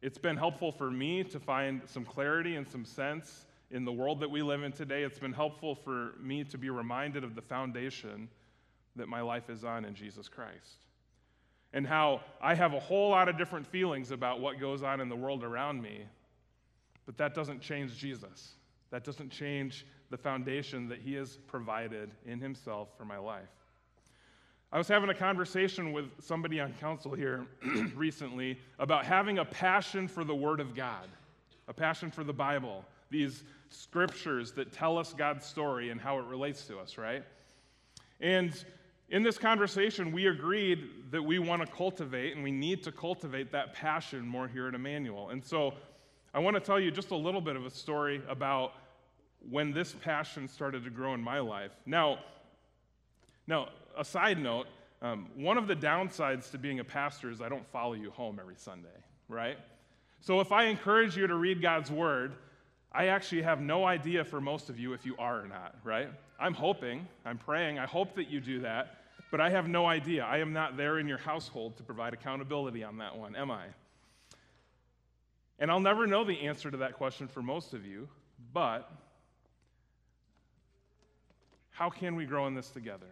it's 0.00 0.18
been 0.18 0.36
helpful 0.36 0.70
for 0.70 0.90
me 0.90 1.24
to 1.24 1.40
find 1.40 1.82
some 1.86 2.04
clarity 2.04 2.54
and 2.54 2.68
some 2.68 2.84
sense 2.84 3.46
in 3.70 3.84
the 3.84 3.92
world 3.92 4.20
that 4.20 4.30
we 4.30 4.42
live 4.42 4.62
in 4.62 4.70
today. 4.70 5.02
It's 5.02 5.18
been 5.18 5.32
helpful 5.32 5.74
for 5.74 6.12
me 6.20 6.44
to 6.44 6.58
be 6.58 6.70
reminded 6.70 7.24
of 7.24 7.34
the 7.34 7.42
foundation 7.42 8.28
that 8.94 9.08
my 9.08 9.20
life 9.20 9.50
is 9.50 9.64
on 9.64 9.84
in 9.84 9.94
Jesus 9.94 10.28
Christ. 10.28 10.85
And 11.72 11.86
how 11.86 12.22
I 12.40 12.54
have 12.54 12.72
a 12.72 12.80
whole 12.80 13.10
lot 13.10 13.28
of 13.28 13.36
different 13.36 13.66
feelings 13.66 14.10
about 14.10 14.40
what 14.40 14.58
goes 14.58 14.82
on 14.82 15.00
in 15.00 15.08
the 15.08 15.16
world 15.16 15.44
around 15.44 15.82
me, 15.82 16.04
but 17.04 17.16
that 17.18 17.34
doesn't 17.34 17.60
change 17.60 17.96
Jesus. 17.96 18.54
That 18.90 19.04
doesn't 19.04 19.30
change 19.30 19.86
the 20.10 20.16
foundation 20.16 20.88
that 20.88 21.00
He 21.00 21.14
has 21.14 21.38
provided 21.46 22.10
in 22.24 22.40
Himself 22.40 22.88
for 22.96 23.04
my 23.04 23.18
life. 23.18 23.48
I 24.72 24.78
was 24.78 24.88
having 24.88 25.10
a 25.10 25.14
conversation 25.14 25.92
with 25.92 26.06
somebody 26.20 26.60
on 26.60 26.72
council 26.74 27.14
here 27.14 27.46
recently 27.94 28.58
about 28.78 29.04
having 29.04 29.38
a 29.38 29.44
passion 29.44 30.08
for 30.08 30.24
the 30.24 30.34
Word 30.34 30.60
of 30.60 30.74
God, 30.74 31.06
a 31.68 31.72
passion 31.72 32.10
for 32.10 32.24
the 32.24 32.32
Bible, 32.32 32.84
these 33.10 33.44
scriptures 33.70 34.52
that 34.52 34.72
tell 34.72 34.98
us 34.98 35.12
God's 35.12 35.46
story 35.46 35.90
and 35.90 36.00
how 36.00 36.18
it 36.18 36.24
relates 36.26 36.66
to 36.66 36.78
us, 36.78 36.98
right? 36.98 37.24
And 38.20 38.64
in 39.08 39.22
this 39.22 39.38
conversation, 39.38 40.10
we 40.10 40.26
agreed 40.26 41.12
that 41.12 41.22
we 41.22 41.38
want 41.38 41.64
to 41.64 41.72
cultivate 41.72 42.34
and 42.34 42.42
we 42.42 42.50
need 42.50 42.82
to 42.82 42.92
cultivate 42.92 43.52
that 43.52 43.72
passion 43.72 44.26
more 44.26 44.48
here 44.48 44.66
at 44.66 44.74
Emmanuel. 44.74 45.30
And 45.30 45.44
so 45.44 45.74
I 46.34 46.40
want 46.40 46.54
to 46.54 46.60
tell 46.60 46.80
you 46.80 46.90
just 46.90 47.12
a 47.12 47.16
little 47.16 47.40
bit 47.40 47.54
of 47.54 47.64
a 47.64 47.70
story 47.70 48.20
about 48.28 48.72
when 49.48 49.72
this 49.72 49.92
passion 49.92 50.48
started 50.48 50.82
to 50.84 50.90
grow 50.90 51.14
in 51.14 51.20
my 51.22 51.38
life. 51.38 51.70
Now, 51.86 52.18
now 53.46 53.68
a 53.96 54.04
side 54.04 54.38
note, 54.38 54.66
um, 55.02 55.28
one 55.36 55.56
of 55.56 55.68
the 55.68 55.76
downsides 55.76 56.50
to 56.50 56.58
being 56.58 56.80
a 56.80 56.84
pastor 56.84 57.30
is 57.30 57.40
I 57.40 57.48
don't 57.48 57.66
follow 57.68 57.92
you 57.92 58.10
home 58.10 58.38
every 58.40 58.56
Sunday, 58.56 58.88
right? 59.28 59.58
So 60.20 60.40
if 60.40 60.50
I 60.50 60.64
encourage 60.64 61.16
you 61.16 61.28
to 61.28 61.36
read 61.36 61.62
God's 61.62 61.90
word, 61.90 62.34
I 62.96 63.08
actually 63.08 63.42
have 63.42 63.60
no 63.60 63.84
idea 63.84 64.24
for 64.24 64.40
most 64.40 64.70
of 64.70 64.78
you 64.78 64.94
if 64.94 65.04
you 65.04 65.14
are 65.18 65.42
or 65.42 65.46
not, 65.46 65.74
right? 65.84 66.08
I'm 66.40 66.54
hoping, 66.54 67.06
I'm 67.26 67.36
praying, 67.36 67.78
I 67.78 67.84
hope 67.84 68.14
that 68.14 68.30
you 68.30 68.40
do 68.40 68.60
that, 68.60 69.00
but 69.30 69.38
I 69.38 69.50
have 69.50 69.68
no 69.68 69.84
idea. 69.84 70.24
I 70.24 70.38
am 70.38 70.54
not 70.54 70.78
there 70.78 70.98
in 70.98 71.06
your 71.06 71.18
household 71.18 71.76
to 71.76 71.82
provide 71.82 72.14
accountability 72.14 72.82
on 72.82 72.96
that 72.96 73.14
one, 73.14 73.36
am 73.36 73.50
I? 73.50 73.64
And 75.58 75.70
I'll 75.70 75.80
never 75.80 76.06
know 76.06 76.24
the 76.24 76.40
answer 76.46 76.70
to 76.70 76.76
that 76.78 76.94
question 76.94 77.28
for 77.28 77.42
most 77.42 77.74
of 77.74 77.84
you, 77.84 78.08
but 78.54 78.90
how 81.68 81.90
can 81.90 82.16
we 82.16 82.24
grow 82.24 82.46
in 82.46 82.54
this 82.54 82.70
together? 82.70 83.06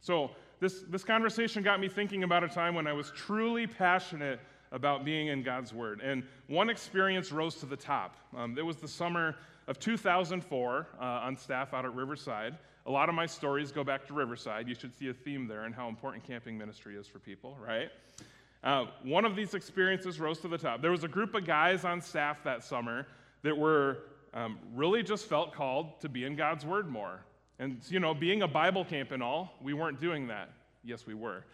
So, 0.00 0.30
this, 0.60 0.82
this 0.88 1.02
conversation 1.02 1.64
got 1.64 1.80
me 1.80 1.88
thinking 1.88 2.22
about 2.22 2.44
a 2.44 2.48
time 2.48 2.76
when 2.76 2.86
I 2.86 2.92
was 2.92 3.10
truly 3.10 3.66
passionate 3.66 4.38
about 4.74 5.04
being 5.04 5.28
in 5.28 5.42
God's 5.42 5.72
Word. 5.72 6.00
And 6.02 6.24
one 6.48 6.68
experience 6.68 7.32
rose 7.32 7.54
to 7.56 7.66
the 7.66 7.76
top. 7.76 8.16
Um, 8.36 8.58
it 8.58 8.66
was 8.66 8.76
the 8.76 8.88
summer 8.88 9.36
of 9.68 9.78
2004 9.78 10.88
uh, 11.00 11.02
on 11.02 11.36
staff 11.36 11.72
out 11.72 11.84
at 11.84 11.94
Riverside. 11.94 12.58
A 12.84 12.90
lot 12.90 13.08
of 13.08 13.14
my 13.14 13.24
stories 13.24 13.72
go 13.72 13.84
back 13.84 14.04
to 14.08 14.12
Riverside. 14.12 14.68
You 14.68 14.74
should 14.74 14.92
see 14.92 15.08
a 15.08 15.14
theme 15.14 15.46
there 15.46 15.62
and 15.64 15.74
how 15.74 15.88
important 15.88 16.26
camping 16.26 16.58
ministry 16.58 16.96
is 16.96 17.06
for 17.06 17.20
people, 17.20 17.56
right? 17.64 17.88
Uh, 18.64 18.86
one 19.04 19.24
of 19.24 19.36
these 19.36 19.54
experiences 19.54 20.18
rose 20.18 20.40
to 20.40 20.48
the 20.48 20.58
top. 20.58 20.82
There 20.82 20.90
was 20.90 21.04
a 21.04 21.08
group 21.08 21.34
of 21.34 21.46
guys 21.46 21.84
on 21.84 22.00
staff 22.00 22.42
that 22.42 22.64
summer 22.64 23.06
that 23.42 23.56
were 23.56 23.98
um, 24.34 24.58
really 24.74 25.04
just 25.04 25.26
felt 25.26 25.54
called 25.54 26.00
to 26.00 26.08
be 26.08 26.24
in 26.24 26.34
God's 26.34 26.66
Word 26.66 26.90
more. 26.90 27.20
And, 27.60 27.78
you 27.88 28.00
know, 28.00 28.12
being 28.12 28.42
a 28.42 28.48
Bible 28.48 28.84
camp 28.84 29.12
and 29.12 29.22
all, 29.22 29.54
we 29.62 29.72
weren't 29.72 30.00
doing 30.00 30.26
that. 30.26 30.50
Yes, 30.82 31.06
we 31.06 31.14
were. 31.14 31.44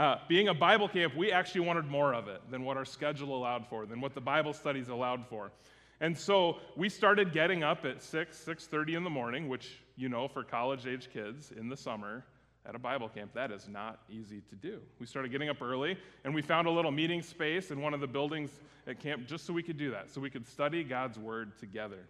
Uh, 0.00 0.18
being 0.28 0.48
a 0.48 0.54
Bible 0.54 0.88
camp, 0.88 1.14
we 1.14 1.30
actually 1.30 1.60
wanted 1.60 1.84
more 1.84 2.14
of 2.14 2.26
it 2.26 2.40
than 2.50 2.64
what 2.64 2.78
our 2.78 2.86
schedule 2.86 3.36
allowed 3.36 3.66
for, 3.66 3.84
than 3.84 4.00
what 4.00 4.14
the 4.14 4.20
Bible 4.20 4.54
studies 4.54 4.88
allowed 4.88 5.26
for. 5.26 5.52
And 6.00 6.16
so 6.16 6.56
we 6.74 6.88
started 6.88 7.34
getting 7.34 7.62
up 7.62 7.84
at 7.84 8.02
6, 8.02 8.42
6.30 8.46 8.96
in 8.96 9.04
the 9.04 9.10
morning, 9.10 9.46
which, 9.46 9.82
you 9.98 10.08
know, 10.08 10.26
for 10.26 10.42
college-age 10.42 11.10
kids 11.12 11.52
in 11.54 11.68
the 11.68 11.76
summer, 11.76 12.24
at 12.64 12.74
a 12.74 12.78
Bible 12.78 13.10
camp. 13.10 13.34
That 13.34 13.52
is 13.52 13.68
not 13.68 14.00
easy 14.08 14.40
to 14.48 14.54
do. 14.54 14.80
We 14.98 15.04
started 15.04 15.32
getting 15.32 15.50
up 15.50 15.60
early, 15.60 15.98
and 16.24 16.34
we 16.34 16.40
found 16.40 16.66
a 16.66 16.70
little 16.70 16.92
meeting 16.92 17.20
space 17.20 17.70
in 17.70 17.82
one 17.82 17.92
of 17.92 18.00
the 18.00 18.06
buildings 18.06 18.48
at 18.86 19.00
camp 19.00 19.26
just 19.26 19.44
so 19.44 19.52
we 19.52 19.62
could 19.62 19.76
do 19.76 19.90
that, 19.90 20.10
so 20.10 20.18
we 20.18 20.30
could 20.30 20.48
study 20.48 20.82
God's 20.82 21.18
Word 21.18 21.58
together. 21.58 22.08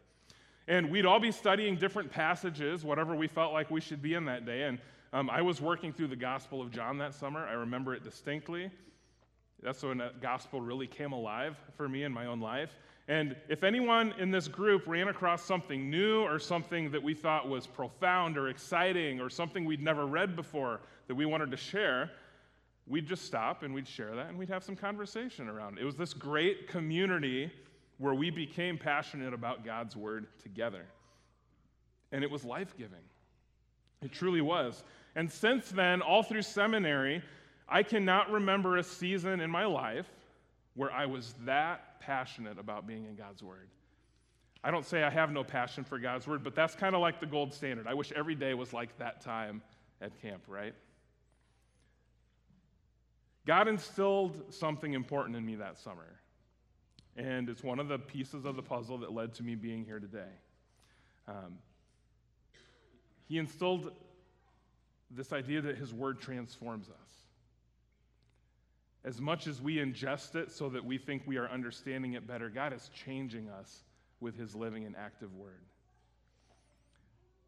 And 0.68 0.92
we'd 0.92 1.06
all 1.06 1.18
be 1.18 1.32
studying 1.32 1.74
different 1.74 2.12
passages, 2.12 2.84
whatever 2.84 3.16
we 3.16 3.26
felt 3.26 3.52
like 3.52 3.68
we 3.68 3.80
should 3.80 4.00
be 4.00 4.14
in 4.14 4.26
that 4.26 4.46
day. 4.46 4.62
And 4.62 4.78
um, 5.12 5.28
I 5.28 5.42
was 5.42 5.60
working 5.60 5.92
through 5.92 6.08
the 6.08 6.16
Gospel 6.16 6.62
of 6.62 6.70
John 6.70 6.98
that 6.98 7.14
summer. 7.14 7.46
I 7.46 7.52
remember 7.52 7.94
it 7.94 8.04
distinctly. 8.04 8.70
That's 9.62 9.82
when 9.82 9.98
the 9.98 10.12
gospel 10.22 10.60
really 10.60 10.86
came 10.86 11.12
alive 11.12 11.56
for 11.76 11.88
me 11.88 12.04
in 12.04 12.12
my 12.12 12.26
own 12.26 12.40
life. 12.40 12.78
And 13.08 13.36
if 13.48 13.64
anyone 13.64 14.14
in 14.18 14.30
this 14.30 14.48
group 14.48 14.86
ran 14.86 15.08
across 15.08 15.44
something 15.44 15.90
new 15.90 16.22
or 16.22 16.38
something 16.38 16.90
that 16.92 17.02
we 17.02 17.12
thought 17.12 17.48
was 17.48 17.66
profound 17.66 18.38
or 18.38 18.48
exciting 18.48 19.20
or 19.20 19.28
something 19.28 19.64
we'd 19.64 19.82
never 19.82 20.06
read 20.06 20.36
before 20.36 20.80
that 21.08 21.14
we 21.14 21.26
wanted 21.26 21.50
to 21.50 21.56
share, 21.56 22.10
we'd 22.86 23.06
just 23.06 23.24
stop 23.24 23.62
and 23.62 23.74
we'd 23.74 23.88
share 23.88 24.14
that 24.14 24.28
and 24.28 24.38
we'd 24.38 24.48
have 24.48 24.64
some 24.64 24.76
conversation 24.76 25.48
around 25.48 25.76
it. 25.76 25.82
It 25.82 25.84
was 25.84 25.96
this 25.96 26.14
great 26.14 26.68
community 26.68 27.50
where 27.98 28.14
we 28.14 28.30
became 28.30 28.78
passionate 28.78 29.34
about 29.34 29.64
God's 29.64 29.96
word 29.96 30.26
together. 30.42 30.86
And 32.12 32.24
it 32.24 32.30
was 32.30 32.44
life 32.44 32.74
giving. 32.78 33.02
It 34.02 34.12
truly 34.12 34.40
was. 34.40 34.82
And 35.16 35.30
since 35.30 35.68
then, 35.70 36.02
all 36.02 36.22
through 36.22 36.42
seminary, 36.42 37.22
I 37.68 37.82
cannot 37.82 38.30
remember 38.30 38.76
a 38.76 38.82
season 38.82 39.40
in 39.40 39.50
my 39.50 39.64
life 39.64 40.08
where 40.74 40.92
I 40.92 41.06
was 41.06 41.34
that 41.44 42.00
passionate 42.00 42.58
about 42.58 42.86
being 42.86 43.06
in 43.06 43.16
God's 43.16 43.42
Word. 43.42 43.68
I 44.62 44.70
don't 44.70 44.84
say 44.84 45.02
I 45.02 45.10
have 45.10 45.30
no 45.32 45.42
passion 45.42 45.84
for 45.84 45.98
God's 45.98 46.26
Word, 46.26 46.44
but 46.44 46.54
that's 46.54 46.74
kind 46.74 46.94
of 46.94 47.00
like 47.00 47.20
the 47.20 47.26
gold 47.26 47.52
standard. 47.52 47.86
I 47.86 47.94
wish 47.94 48.12
every 48.12 48.34
day 48.34 48.54
was 48.54 48.72
like 48.72 48.96
that 48.98 49.20
time 49.20 49.62
at 50.00 50.20
camp, 50.20 50.42
right? 50.46 50.74
God 53.46 53.68
instilled 53.68 54.52
something 54.52 54.92
important 54.92 55.36
in 55.36 55.44
me 55.44 55.56
that 55.56 55.78
summer. 55.78 56.20
And 57.16 57.48
it's 57.48 57.64
one 57.64 57.80
of 57.80 57.88
the 57.88 57.98
pieces 57.98 58.44
of 58.44 58.54
the 58.54 58.62
puzzle 58.62 58.98
that 58.98 59.12
led 59.12 59.34
to 59.34 59.42
me 59.42 59.54
being 59.54 59.84
here 59.84 59.98
today. 59.98 60.32
Um, 61.26 61.58
he 63.28 63.38
instilled 63.38 63.92
this 65.10 65.32
idea 65.32 65.60
that 65.62 65.76
His 65.76 65.92
Word 65.92 66.20
transforms 66.20 66.88
us. 66.88 67.10
As 69.04 69.20
much 69.20 69.46
as 69.46 69.60
we 69.62 69.76
ingest 69.76 70.34
it 70.34 70.50
so 70.52 70.68
that 70.68 70.84
we 70.84 70.98
think 70.98 71.22
we 71.26 71.38
are 71.38 71.48
understanding 71.48 72.12
it 72.12 72.26
better, 72.26 72.50
God 72.50 72.72
is 72.72 72.90
changing 72.94 73.48
us 73.48 73.82
with 74.20 74.38
His 74.38 74.54
living 74.54 74.84
and 74.84 74.94
active 74.96 75.34
Word. 75.34 75.62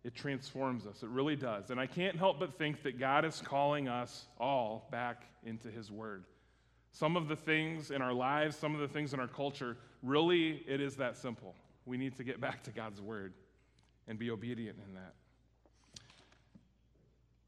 It 0.05 0.15
transforms 0.15 0.87
us. 0.87 1.03
It 1.03 1.11
really 1.11 1.37
does. 1.37 1.71
And 1.71 1.79
I 1.79 1.87
can't 1.87 2.17
help 2.17 2.41
but 2.41 2.59
think 2.59 2.83
that 2.83 2.99
God 2.99 3.25
is 3.25 3.41
calling 3.45 3.87
us 3.89 4.27
all 4.41 4.89
back 4.91 5.25
into 5.45 5.69
His 5.69 5.91
Word. 5.91 6.25
Some 6.91 7.17
of 7.17 7.29
the 7.29 7.37
things 7.37 7.91
in 7.91 8.03
our 8.03 8.13
lives, 8.13 8.57
some 8.57 8.75
of 8.75 8.81
the 8.81 8.89
things 8.89 9.15
in 9.15 9.21
our 9.21 9.29
culture, 9.29 9.77
really, 10.03 10.63
it 10.67 10.81
is 10.81 10.97
that 10.97 11.17
simple. 11.17 11.55
We 11.87 11.97
need 11.97 12.17
to 12.17 12.25
get 12.25 12.41
back 12.41 12.65
to 12.65 12.71
God's 12.71 13.01
Word 13.01 13.35
and 14.09 14.19
be 14.19 14.31
obedient 14.31 14.79
in 14.87 14.95
that. 14.95 15.15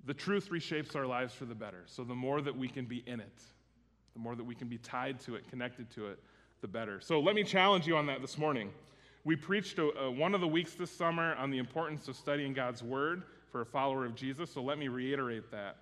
The 0.07 0.15
truth 0.15 0.51
reshapes 0.51 0.95
our 0.95 1.07
lives 1.07 1.35
for 1.35 1.45
the 1.47 1.55
better. 1.55 1.83
So 1.87 2.05
the 2.05 2.15
more 2.15 2.41
that 2.43 2.57
we 2.57 2.69
can 2.69 2.85
be 2.85 3.03
in 3.07 3.21
it, 3.21 3.43
the 4.13 4.21
more 4.21 4.37
that 4.37 4.45
we 4.45 4.55
can 4.55 4.69
be 4.69 4.79
tied 4.79 5.21
to 5.21 5.35
it, 5.35 5.49
connected 5.49 5.91
to 5.93 6.09
it, 6.09 6.19
the 6.61 6.69
better. 6.69 7.01
So 7.01 7.21
let 7.21 7.35
me 7.35 7.45
challenge 7.45 7.87
you 7.87 7.97
on 7.97 8.07
that 8.07 8.21
this 8.21 8.39
morning. 8.39 8.71
We 9.25 9.37
preached 9.37 9.79
a, 9.79 9.91
a, 9.99 10.11
one 10.11 10.35
of 10.35 10.41
the 10.41 10.49
weeks 10.49 10.75
this 10.75 10.91
summer 10.91 11.35
on 11.37 11.51
the 11.51 11.59
importance 11.59 12.09
of 12.09 12.17
studying 12.17 12.53
God's 12.53 12.83
Word 12.83 13.23
for 13.51 13.63
a 13.63 13.67
follower 13.67 14.05
of 14.05 14.15
Jesus, 14.15 14.51
so 14.51 14.63
let 14.63 14.79
me 14.79 14.89
reiterate 14.89 15.51
that. 15.51 15.77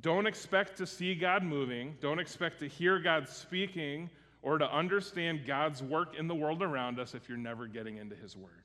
Don't 0.00 0.26
expect 0.26 0.76
to 0.78 0.86
see 0.86 1.14
God 1.14 1.42
moving, 1.42 1.96
don't 2.00 2.18
expect 2.18 2.60
to 2.60 2.68
hear 2.68 2.98
God 2.98 3.28
speaking, 3.28 4.10
or 4.42 4.58
to 4.58 4.70
understand 4.70 5.46
God's 5.46 5.82
work 5.82 6.16
in 6.18 6.28
the 6.28 6.34
world 6.34 6.62
around 6.62 7.00
us 7.00 7.14
if 7.14 7.28
you're 7.28 7.38
never 7.38 7.66
getting 7.66 7.96
into 7.96 8.14
His 8.14 8.36
Word. 8.36 8.62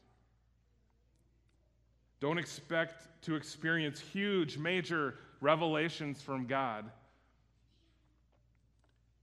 Don't 2.19 2.37
expect 2.37 3.07
to 3.23 3.35
experience 3.35 3.99
huge, 3.99 4.57
major 4.57 5.15
revelations 5.41 6.21
from 6.21 6.45
God 6.45 6.89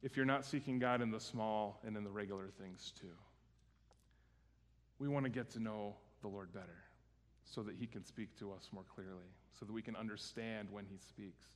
if 0.02 0.16
you're 0.16 0.26
not 0.26 0.44
seeking 0.44 0.78
God 0.78 1.02
in 1.02 1.10
the 1.10 1.20
small 1.20 1.80
and 1.84 1.96
in 1.96 2.04
the 2.04 2.10
regular 2.10 2.48
things 2.60 2.92
too. 2.98 3.06
We 4.98 5.08
want 5.08 5.24
to 5.24 5.30
get 5.30 5.50
to 5.50 5.60
know 5.60 5.96
the 6.22 6.28
Lord 6.28 6.52
better 6.52 6.84
so 7.44 7.62
that 7.62 7.74
He 7.78 7.86
can 7.86 8.04
speak 8.04 8.36
to 8.38 8.52
us 8.52 8.68
more 8.72 8.84
clearly, 8.94 9.28
so 9.58 9.66
that 9.66 9.72
we 9.72 9.82
can 9.82 9.96
understand 9.96 10.68
when 10.70 10.84
He 10.84 10.96
speaks. 10.98 11.46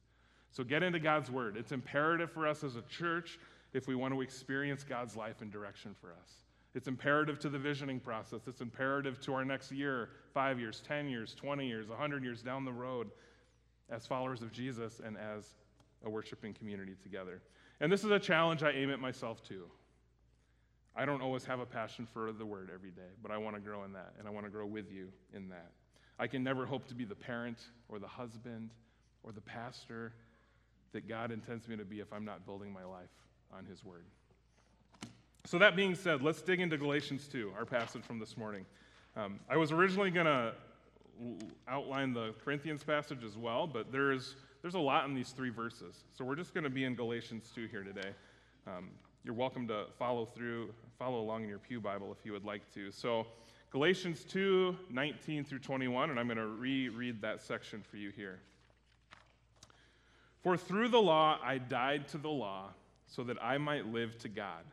So 0.50 0.64
get 0.64 0.82
into 0.82 0.98
God's 0.98 1.30
Word. 1.30 1.56
It's 1.56 1.72
imperative 1.72 2.30
for 2.32 2.46
us 2.46 2.64
as 2.64 2.76
a 2.76 2.82
church 2.82 3.38
if 3.72 3.86
we 3.86 3.94
want 3.94 4.12
to 4.14 4.20
experience 4.20 4.84
God's 4.84 5.16
life 5.16 5.42
and 5.42 5.50
direction 5.50 5.94
for 6.00 6.12
us. 6.12 6.32
It's 6.74 6.86
imperative 6.86 7.38
to 7.40 7.48
the 7.48 7.58
visioning 7.58 7.98
process. 7.98 8.42
It's 8.46 8.60
imperative 8.60 9.20
to 9.22 9.34
our 9.34 9.44
next 9.44 9.72
year, 9.72 10.10
five 10.32 10.60
years, 10.60 10.82
10 10.86 11.08
years, 11.08 11.34
20 11.34 11.66
years, 11.66 11.88
100 11.88 12.22
years 12.22 12.42
down 12.42 12.64
the 12.64 12.72
road 12.72 13.10
as 13.90 14.06
followers 14.06 14.40
of 14.40 14.52
Jesus 14.52 15.00
and 15.04 15.16
as 15.16 15.56
a 16.04 16.10
worshiping 16.10 16.54
community 16.54 16.94
together. 17.02 17.42
And 17.80 17.90
this 17.90 18.04
is 18.04 18.10
a 18.10 18.18
challenge 18.18 18.62
I 18.62 18.70
aim 18.70 18.90
at 18.90 19.00
myself 19.00 19.42
too. 19.42 19.64
I 20.94 21.04
don't 21.04 21.22
always 21.22 21.44
have 21.44 21.60
a 21.60 21.66
passion 21.66 22.06
for 22.12 22.32
the 22.32 22.44
word 22.44 22.70
every 22.72 22.90
day, 22.90 23.10
but 23.22 23.30
I 23.30 23.38
want 23.38 23.56
to 23.56 23.60
grow 23.60 23.84
in 23.84 23.92
that, 23.92 24.12
and 24.18 24.26
I 24.26 24.30
want 24.30 24.46
to 24.46 24.50
grow 24.50 24.66
with 24.66 24.92
you 24.92 25.08
in 25.32 25.48
that. 25.48 25.70
I 26.18 26.26
can 26.26 26.44
never 26.44 26.66
hope 26.66 26.86
to 26.88 26.94
be 26.94 27.04
the 27.04 27.14
parent 27.14 27.58
or 27.88 27.98
the 27.98 28.08
husband 28.08 28.70
or 29.22 29.32
the 29.32 29.40
pastor 29.40 30.12
that 30.92 31.08
God 31.08 31.30
intends 31.30 31.68
me 31.68 31.76
to 31.76 31.84
be 31.84 32.00
if 32.00 32.12
I'm 32.12 32.24
not 32.24 32.44
building 32.44 32.72
my 32.72 32.84
life 32.84 33.08
on 33.56 33.64
His 33.64 33.84
word. 33.84 34.04
So, 35.46 35.58
that 35.58 35.74
being 35.74 35.94
said, 35.94 36.22
let's 36.22 36.42
dig 36.42 36.60
into 36.60 36.76
Galatians 36.76 37.26
2, 37.26 37.52
our 37.56 37.64
passage 37.64 38.02
from 38.02 38.18
this 38.18 38.36
morning. 38.36 38.66
Um, 39.16 39.40
I 39.48 39.56
was 39.56 39.72
originally 39.72 40.10
going 40.10 40.26
to 40.26 40.52
outline 41.66 42.12
the 42.12 42.34
Corinthians 42.44 42.84
passage 42.84 43.24
as 43.24 43.36
well, 43.38 43.66
but 43.66 43.90
there's, 43.90 44.36
there's 44.60 44.74
a 44.74 44.80
lot 44.80 45.06
in 45.06 45.14
these 45.14 45.30
three 45.30 45.48
verses. 45.48 46.04
So, 46.16 46.24
we're 46.24 46.36
just 46.36 46.52
going 46.52 46.64
to 46.64 46.70
be 46.70 46.84
in 46.84 46.94
Galatians 46.94 47.50
2 47.54 47.68
here 47.68 47.82
today. 47.82 48.10
Um, 48.66 48.90
you're 49.24 49.34
welcome 49.34 49.66
to 49.68 49.86
follow 49.98 50.26
through, 50.26 50.74
follow 50.98 51.20
along 51.20 51.44
in 51.44 51.48
your 51.48 51.58
Pew 51.58 51.80
Bible 51.80 52.14
if 52.18 52.24
you 52.26 52.32
would 52.32 52.44
like 52.44 52.70
to. 52.74 52.90
So, 52.90 53.26
Galatians 53.70 54.24
2 54.24 54.76
19 54.90 55.44
through 55.44 55.60
21, 55.60 56.10
and 56.10 56.20
I'm 56.20 56.26
going 56.26 56.36
to 56.36 56.46
reread 56.46 57.22
that 57.22 57.40
section 57.40 57.82
for 57.88 57.96
you 57.96 58.10
here. 58.10 58.40
For 60.42 60.56
through 60.58 60.88
the 60.88 61.00
law 61.00 61.38
I 61.42 61.58
died 61.58 62.08
to 62.08 62.18
the 62.18 62.28
law 62.28 62.70
so 63.06 63.24
that 63.24 63.42
I 63.42 63.58
might 63.58 63.86
live 63.86 64.18
to 64.18 64.28
God. 64.28 64.64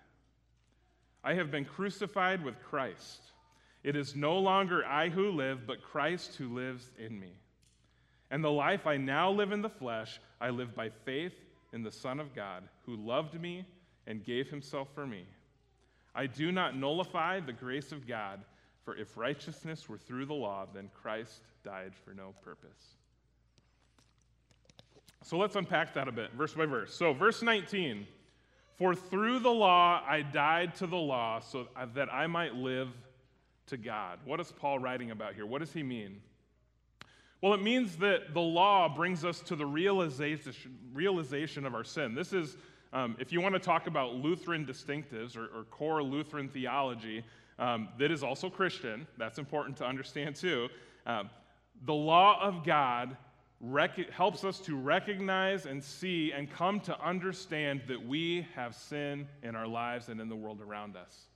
I 1.28 1.34
have 1.34 1.52
been 1.52 1.66
crucified 1.66 2.42
with 2.42 2.64
Christ. 2.64 3.20
It 3.84 3.98
is 3.98 4.16
no 4.16 4.40
longer 4.40 4.86
I 4.86 5.10
who 5.10 5.30
live, 5.30 5.68
but 5.68 5.84
Christ 5.84 6.36
who 6.36 6.56
lives 6.56 6.90
in 6.98 7.20
me. 7.20 7.34
And 8.32 8.42
the 8.42 8.50
life 8.50 8.88
I 8.88 8.96
now 8.96 9.30
live 9.30 9.52
in 9.52 9.62
the 9.62 9.68
flesh, 9.68 10.22
I 10.40 10.52
live 10.52 10.74
by 10.74 10.88
faith 10.88 11.34
in 11.74 11.84
the 11.84 11.92
Son 11.92 12.22
of 12.22 12.34
God, 12.34 12.64
who 12.86 12.96
loved 12.96 13.42
me 13.42 13.66
and 14.08 14.24
gave 14.24 14.50
himself 14.50 14.88
for 14.96 15.06
me. 15.06 15.26
I 16.16 16.28
do 16.28 16.54
not 16.54 16.78
nullify 16.78 17.42
the 17.42 17.52
grace 17.52 17.92
of 17.92 18.08
God, 18.08 18.40
for 18.86 18.96
if 18.96 19.18
righteousness 19.18 19.90
were 19.90 19.98
through 19.98 20.28
the 20.28 20.34
law, 20.34 20.66
then 20.74 20.90
Christ 20.94 21.42
died 21.62 21.92
for 22.06 22.14
no 22.14 22.36
purpose. 22.42 22.96
So 25.26 25.38
let's 25.38 25.58
unpack 25.58 25.94
that 25.96 26.08
a 26.08 26.12
bit, 26.14 26.32
verse 26.38 26.54
by 26.54 26.68
verse. 26.68 26.94
So, 26.96 27.12
verse 27.12 27.42
19 27.42 28.08
for 28.78 28.96
through 28.96 29.40
the 29.40 29.52
law 29.52 30.02
I 30.08 30.22
died 30.22 30.76
to 30.76 30.88
the 30.88 30.98
law 30.98 31.40
so 31.40 31.68
that 31.96 32.14
I 32.14 32.28
might 32.28 32.56
live 32.56 32.90
to 33.68 33.78
God. 33.78 34.20
What 34.26 34.40
is 34.40 34.52
Paul 34.52 34.80
writing 34.80 35.12
about 35.12 35.34
here? 35.34 35.46
What 35.46 35.60
does 35.60 35.74
he 35.74 35.84
mean? 35.84 36.22
Well, 37.42 37.54
it 37.54 37.62
means 37.62 37.98
that 37.98 38.34
the 38.34 38.42
law 38.42 38.94
brings 38.94 39.24
us 39.24 39.42
to 39.42 39.56
the 39.56 39.66
realization, 39.66 40.78
realization 40.94 41.66
of 41.66 41.76
our 41.76 41.84
sin. 41.84 42.16
This 42.16 42.34
is, 42.34 42.58
um, 42.94 43.16
if 43.20 43.32
you 43.32 43.42
want 43.42 43.54
to 43.54 43.60
talk 43.60 43.86
about 43.88 44.16
Lutheran 44.16 44.66
distinctives 44.66 45.38
or, 45.38 45.46
or 45.56 45.64
core 45.66 46.02
Lutheran 46.02 46.50
theology, 46.50 47.24
um, 47.60 47.90
that 48.00 48.12
is 48.12 48.24
also 48.24 48.50
Christian. 48.50 49.06
That's 49.18 49.38
important 49.38 49.78
to 49.78 49.86
understand 49.86 50.36
too. 50.36 50.70
Um, 51.06 51.30
the 51.86 51.94
law 51.94 52.42
of 52.42 52.64
God 52.64 53.18
rec- 53.62 54.12
helps 54.12 54.44
us 54.44 54.60
to 54.62 54.76
recognize 54.76 55.66
and 55.66 55.84
see 55.84 56.32
and 56.32 56.50
come 56.50 56.80
to 56.82 57.00
understand 57.06 57.82
that 57.88 58.06
we 58.06 58.48
have 58.56 58.76
sin 58.76 59.28
in 59.44 59.56
our 59.56 59.68
lives 59.68 60.10
and 60.10 60.22
in 60.22 60.30
the 60.30 60.36
world 60.36 60.62
around 60.62 60.96
us. 60.96 61.28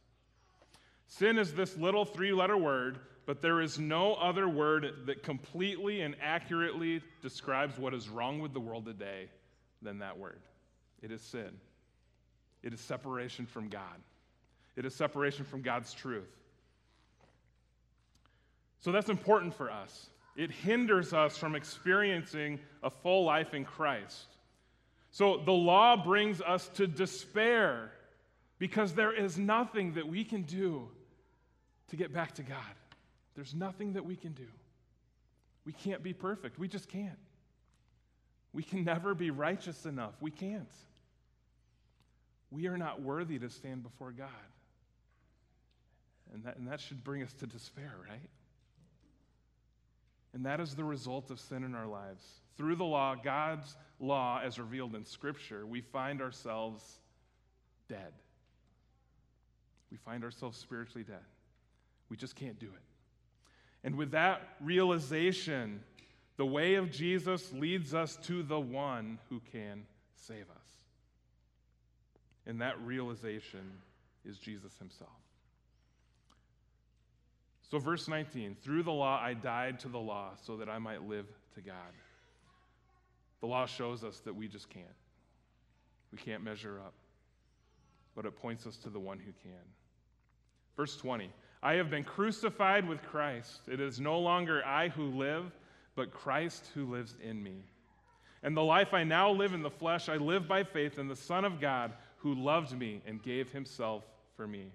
Sin 1.08 1.38
is 1.38 1.54
this 1.54 1.76
little 1.78 2.06
three 2.06 2.32
letter 2.32 2.58
word, 2.58 3.00
but 3.26 3.42
there 3.42 3.62
is 3.62 3.78
no 3.78 4.14
other 4.16 4.48
word 4.48 5.06
that 5.06 5.24
completely 5.24 6.02
and 6.02 6.16
accurately 6.22 7.02
describes 7.22 7.78
what 7.78 7.94
is 7.94 8.08
wrong 8.08 8.40
with 8.40 8.54
the 8.54 8.60
world 8.60 8.86
today 8.86 9.28
than 9.82 10.00
that 10.00 10.18
word. 10.18 10.40
It 11.02 11.12
is 11.12 11.22
sin, 11.22 11.50
it 12.64 12.74
is 12.74 12.80
separation 12.80 13.46
from 13.46 13.68
God, 13.68 14.00
it 14.76 14.86
is 14.86 14.96
separation 14.96 15.44
from 15.46 15.62
God's 15.62 15.94
truth. 15.94 16.30
So 18.80 18.92
that's 18.92 19.10
important 19.10 19.54
for 19.54 19.70
us. 19.70 20.08
It 20.36 20.52
hinders 20.52 21.14
us 21.14 21.38
from 21.38 21.56
experiencing 21.56 22.60
a 22.84 22.90
full 22.90 23.26
life 23.26 23.54
in 23.54 23.66
Christ. 23.66 24.28
So 25.12 25.42
the 25.44 25.52
law 25.52 26.02
brings 26.02 26.42
us 26.42 26.70
to 26.76 26.88
despair 26.88 27.92
because 28.60 28.94
there 28.94 29.14
is 29.14 29.38
nothing 29.38 29.94
that 29.96 30.08
we 30.08 30.24
can 30.24 30.44
do 30.44 30.88
to 31.90 31.96
get 31.98 32.14
back 32.14 32.36
to 32.36 32.44
God. 32.44 32.58
There's 33.36 33.54
nothing 33.54 33.94
that 33.94 34.06
we 34.06 34.16
can 34.16 34.32
do. 34.32 34.48
We 35.66 35.74
can't 35.74 36.02
be 36.02 36.14
perfect. 36.14 36.58
We 36.58 36.68
just 36.68 36.88
can't. 36.88 37.20
We 38.54 38.64
can 38.64 38.84
never 38.84 39.14
be 39.14 39.32
righteous 39.32 39.86
enough. 39.86 40.14
We 40.22 40.32
can't. 40.32 40.72
We 42.50 42.68
are 42.68 42.78
not 42.78 43.02
worthy 43.02 43.40
to 43.40 43.50
stand 43.50 43.84
before 43.84 44.12
God. 44.12 44.30
And 46.34 46.44
that, 46.46 46.58
and 46.58 46.68
that 46.68 46.80
should 46.80 47.04
bring 47.04 47.22
us 47.24 47.34
to 47.34 47.48
despair, 47.48 47.94
right? 48.10 48.30
And 50.34 50.46
that 50.46 50.60
is 50.60 50.76
the 50.76 50.84
result 50.84 51.30
of 51.30 51.40
sin 51.40 51.64
in 51.64 51.76
our 51.76 51.88
lives. 51.88 52.24
Through 52.58 52.76
the 52.76 52.86
law, 52.86 53.16
God's 53.16 53.76
law 54.00 54.40
as 54.44 54.60
revealed 54.60 54.96
in 54.96 55.06
Scripture, 55.06 55.66
we 55.66 55.82
find 55.82 56.22
ourselves 56.22 56.84
dead. 57.90 58.14
We 59.92 59.98
find 59.98 60.24
ourselves 60.24 60.58
spiritually 60.58 61.04
dead. 61.04 61.24
We 62.10 62.18
just 62.18 62.36
can't 62.36 62.60
do 62.60 62.68
it. 62.68 62.82
And 63.84 63.96
with 63.96 64.12
that 64.12 64.42
realization, 64.62 65.82
the 66.38 66.46
way 66.46 66.76
of 66.76 66.92
Jesus 66.92 67.52
leads 67.52 67.94
us 67.94 68.18
to 68.24 68.44
the 68.44 68.60
one 68.60 69.20
who 69.30 69.42
can 69.52 69.84
save 70.16 70.50
us. 70.50 70.72
And 72.46 72.62
that 72.62 72.80
realization 72.82 73.72
is 74.26 74.38
Jesus 74.38 74.78
himself. 74.78 75.21
So, 77.72 77.80
verse 77.80 78.10
19 78.10 78.58
through 78.62 78.84
the 78.84 78.92
law 78.92 79.18
I 79.24 79.34
died 79.34 79.80
to 79.80 79.88
the 79.88 79.98
law 79.98 80.32
so 80.46 80.58
that 80.58 80.68
I 80.68 80.78
might 80.78 81.08
live 81.08 81.26
to 81.56 81.62
God. 81.62 81.76
The 83.40 83.48
law 83.48 83.66
shows 83.66 84.04
us 84.04 84.20
that 84.26 84.36
we 84.36 84.50
just 84.50 84.70
can't. 84.70 84.86
We 86.12 86.18
can't 86.18 86.44
measure 86.44 86.80
up, 86.80 86.94
but 88.14 88.26
it 88.26 88.36
points 88.36 88.68
us 88.68 88.76
to 88.78 88.90
the 88.90 89.00
one 89.00 89.20
who 89.20 89.32
can. 89.42 89.62
Verse 90.76 90.98
20 90.98 91.32
I 91.64 91.76
have 91.76 91.90
been 91.90 92.04
crucified 92.04 92.88
with 92.88 93.02
Christ. 93.04 93.70
It 93.70 93.80
is 93.80 94.02
no 94.02 94.20
longer 94.20 94.66
I 94.66 94.90
who 94.90 95.06
live, 95.06 95.46
but 95.96 96.12
Christ 96.12 96.70
who 96.74 96.92
lives 96.92 97.16
in 97.24 97.42
me. 97.42 97.64
And 98.44 98.58
the 98.58 98.64
life 98.64 98.94
I 98.94 99.06
now 99.06 99.32
live 99.32 99.54
in 99.54 99.62
the 99.62 99.70
flesh, 99.70 100.10
I 100.10 100.18
live 100.18 100.46
by 100.46 100.64
faith 100.64 101.00
in 101.00 101.08
the 101.08 101.16
Son 101.16 101.46
of 101.46 101.62
God 101.62 101.94
who 102.18 102.34
loved 102.34 102.78
me 102.78 103.02
and 103.06 103.24
gave 103.24 103.50
himself 103.52 104.04
for 104.36 104.46
me. 104.46 104.72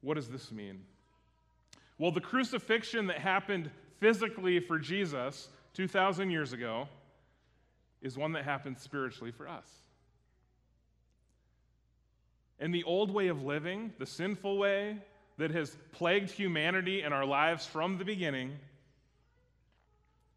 What 0.00 0.14
does 0.14 0.28
this 0.28 0.52
mean? 0.52 0.80
Well, 1.98 2.10
the 2.10 2.20
crucifixion 2.20 3.06
that 3.06 3.18
happened 3.18 3.70
physically 4.00 4.60
for 4.60 4.78
Jesus 4.78 5.48
2,000 5.74 6.30
years 6.30 6.52
ago 6.52 6.88
is 8.02 8.18
one 8.18 8.32
that 8.32 8.44
happened 8.44 8.78
spiritually 8.78 9.30
for 9.30 9.48
us. 9.48 9.66
And 12.58 12.74
the 12.74 12.84
old 12.84 13.10
way 13.10 13.28
of 13.28 13.42
living, 13.42 13.92
the 13.98 14.06
sinful 14.06 14.58
way 14.58 14.98
that 15.38 15.50
has 15.50 15.76
plagued 15.92 16.30
humanity 16.30 17.02
and 17.02 17.12
our 17.12 17.24
lives 17.24 17.66
from 17.66 17.98
the 17.98 18.04
beginning, 18.04 18.52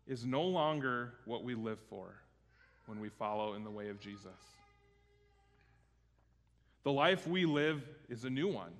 is 0.07 0.25
no 0.25 0.43
longer 0.43 1.13
what 1.25 1.43
we 1.43 1.53
live 1.53 1.79
for 1.89 2.15
when 2.85 2.99
we 2.99 3.09
follow 3.09 3.53
in 3.53 3.63
the 3.63 3.69
way 3.69 3.89
of 3.89 3.99
Jesus. 3.99 4.25
The 6.83 6.91
life 6.91 7.27
we 7.27 7.45
live 7.45 7.83
is 8.09 8.23
a 8.23 8.29
new 8.29 8.47
one 8.47 8.71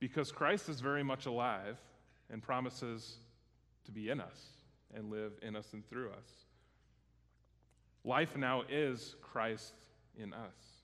because 0.00 0.30
Christ 0.32 0.68
is 0.68 0.80
very 0.80 1.02
much 1.02 1.26
alive 1.26 1.76
and 2.30 2.42
promises 2.42 3.16
to 3.84 3.92
be 3.92 4.10
in 4.10 4.20
us 4.20 4.48
and 4.94 5.10
live 5.10 5.32
in 5.42 5.56
us 5.56 5.72
and 5.72 5.88
through 5.88 6.10
us. 6.10 6.30
Life 8.04 8.36
now 8.36 8.62
is 8.68 9.16
Christ 9.22 9.74
in 10.16 10.32
us. 10.32 10.78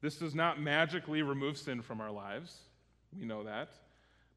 This 0.00 0.16
does 0.16 0.34
not 0.34 0.60
magically 0.60 1.22
remove 1.22 1.58
sin 1.58 1.82
from 1.82 2.00
our 2.00 2.10
lives. 2.10 2.56
We 3.16 3.26
know 3.26 3.44
that. 3.44 3.70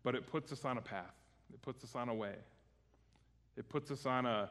But 0.03 0.15
it 0.15 0.27
puts 0.27 0.51
us 0.51 0.65
on 0.65 0.77
a 0.77 0.81
path, 0.81 1.15
it 1.53 1.61
puts 1.61 1.83
us 1.83 1.95
on 1.95 2.09
a 2.09 2.13
way. 2.13 2.35
It 3.55 3.69
puts 3.69 3.91
us 3.91 4.05
on 4.05 4.25
a 4.25 4.49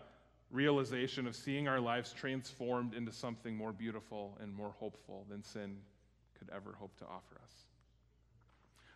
realization 0.52 1.26
of 1.26 1.34
seeing 1.34 1.66
our 1.66 1.80
lives 1.80 2.12
transformed 2.12 2.94
into 2.94 3.10
something 3.10 3.56
more 3.56 3.72
beautiful 3.72 4.38
and 4.40 4.54
more 4.54 4.74
hopeful 4.78 5.26
than 5.28 5.42
sin 5.42 5.78
could 6.38 6.48
ever 6.54 6.74
hope 6.78 6.96
to 6.98 7.04
offer 7.04 7.40
us. 7.42 7.52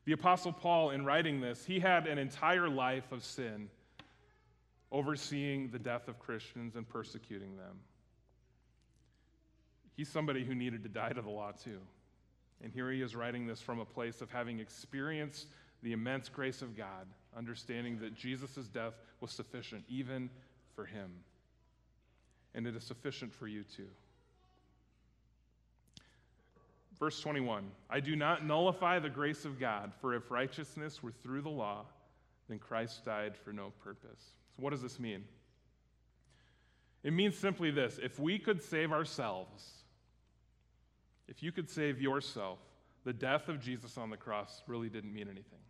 The 0.06 0.12
Apostle 0.12 0.52
Paul, 0.52 0.90
in 0.90 1.04
writing 1.04 1.40
this, 1.40 1.64
he 1.64 1.80
had 1.80 2.06
an 2.06 2.16
entire 2.16 2.68
life 2.68 3.10
of 3.10 3.24
sin, 3.24 3.68
overseeing 4.92 5.70
the 5.70 5.80
death 5.80 6.06
of 6.06 6.20
Christians 6.20 6.76
and 6.76 6.88
persecuting 6.88 7.56
them. 7.56 7.80
He's 9.96 10.08
somebody 10.08 10.44
who 10.44 10.54
needed 10.54 10.84
to 10.84 10.88
die 10.88 11.12
to 11.12 11.20
the 11.22 11.28
law, 11.28 11.50
too. 11.52 11.80
And 12.62 12.72
here 12.72 12.90
he 12.92 13.02
is 13.02 13.16
writing 13.16 13.48
this 13.48 13.60
from 13.60 13.80
a 13.80 13.84
place 13.84 14.20
of 14.20 14.30
having 14.30 14.60
experienced 14.60 15.48
the 15.82 15.92
immense 15.92 16.28
grace 16.28 16.62
of 16.62 16.76
God, 16.76 17.06
understanding 17.36 17.98
that 17.98 18.14
Jesus' 18.14 18.68
death 18.68 18.94
was 19.20 19.32
sufficient 19.32 19.84
even 19.88 20.30
for 20.76 20.84
him. 20.84 21.10
And 22.54 22.64
it 22.64 22.76
is 22.76 22.84
sufficient 22.84 23.34
for 23.34 23.48
you 23.48 23.64
too. 23.64 23.88
Verse 26.98 27.20
21 27.20 27.70
I 27.90 28.00
do 28.00 28.16
not 28.16 28.44
nullify 28.44 28.98
the 28.98 29.10
grace 29.10 29.44
of 29.44 29.60
God, 29.60 29.92
for 30.00 30.14
if 30.14 30.30
righteousness 30.30 31.02
were 31.02 31.12
through 31.12 31.42
the 31.42 31.50
law, 31.50 31.84
then 32.48 32.58
Christ 32.58 33.04
died 33.04 33.36
for 33.36 33.52
no 33.52 33.72
purpose. 33.82 34.32
So, 34.56 34.62
what 34.62 34.70
does 34.70 34.82
this 34.82 34.98
mean? 34.98 35.24
It 37.02 37.12
means 37.12 37.36
simply 37.36 37.70
this 37.70 37.98
if 38.02 38.18
we 38.18 38.38
could 38.38 38.62
save 38.62 38.92
ourselves, 38.92 39.70
if 41.28 41.42
you 41.42 41.52
could 41.52 41.70
save 41.70 42.00
yourself, 42.00 42.58
the 43.04 43.12
death 43.12 43.48
of 43.48 43.60
Jesus 43.60 43.96
on 43.96 44.10
the 44.10 44.16
cross 44.16 44.62
really 44.66 44.88
didn't 44.88 45.12
mean 45.12 45.28
anything. 45.28 45.60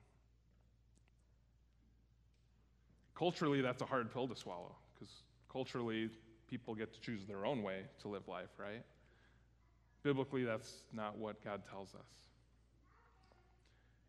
Culturally, 3.15 3.61
that's 3.63 3.83
a 3.83 3.87
hard 3.87 4.13
pill 4.13 4.29
to 4.29 4.37
swallow 4.37 4.75
because 4.95 5.13
culturally, 5.51 6.11
people 6.49 6.75
get 6.75 6.93
to 6.95 7.01
choose 7.01 7.27
their 7.27 7.45
own 7.45 7.63
way 7.63 7.83
to 8.01 8.09
live 8.09 8.29
life, 8.29 8.51
right? 8.59 8.83
Biblically, 10.07 10.45
that's 10.45 10.85
not 10.93 11.19
what 11.19 11.43
God 11.43 11.63
tells 11.69 11.93
us. 11.97 12.07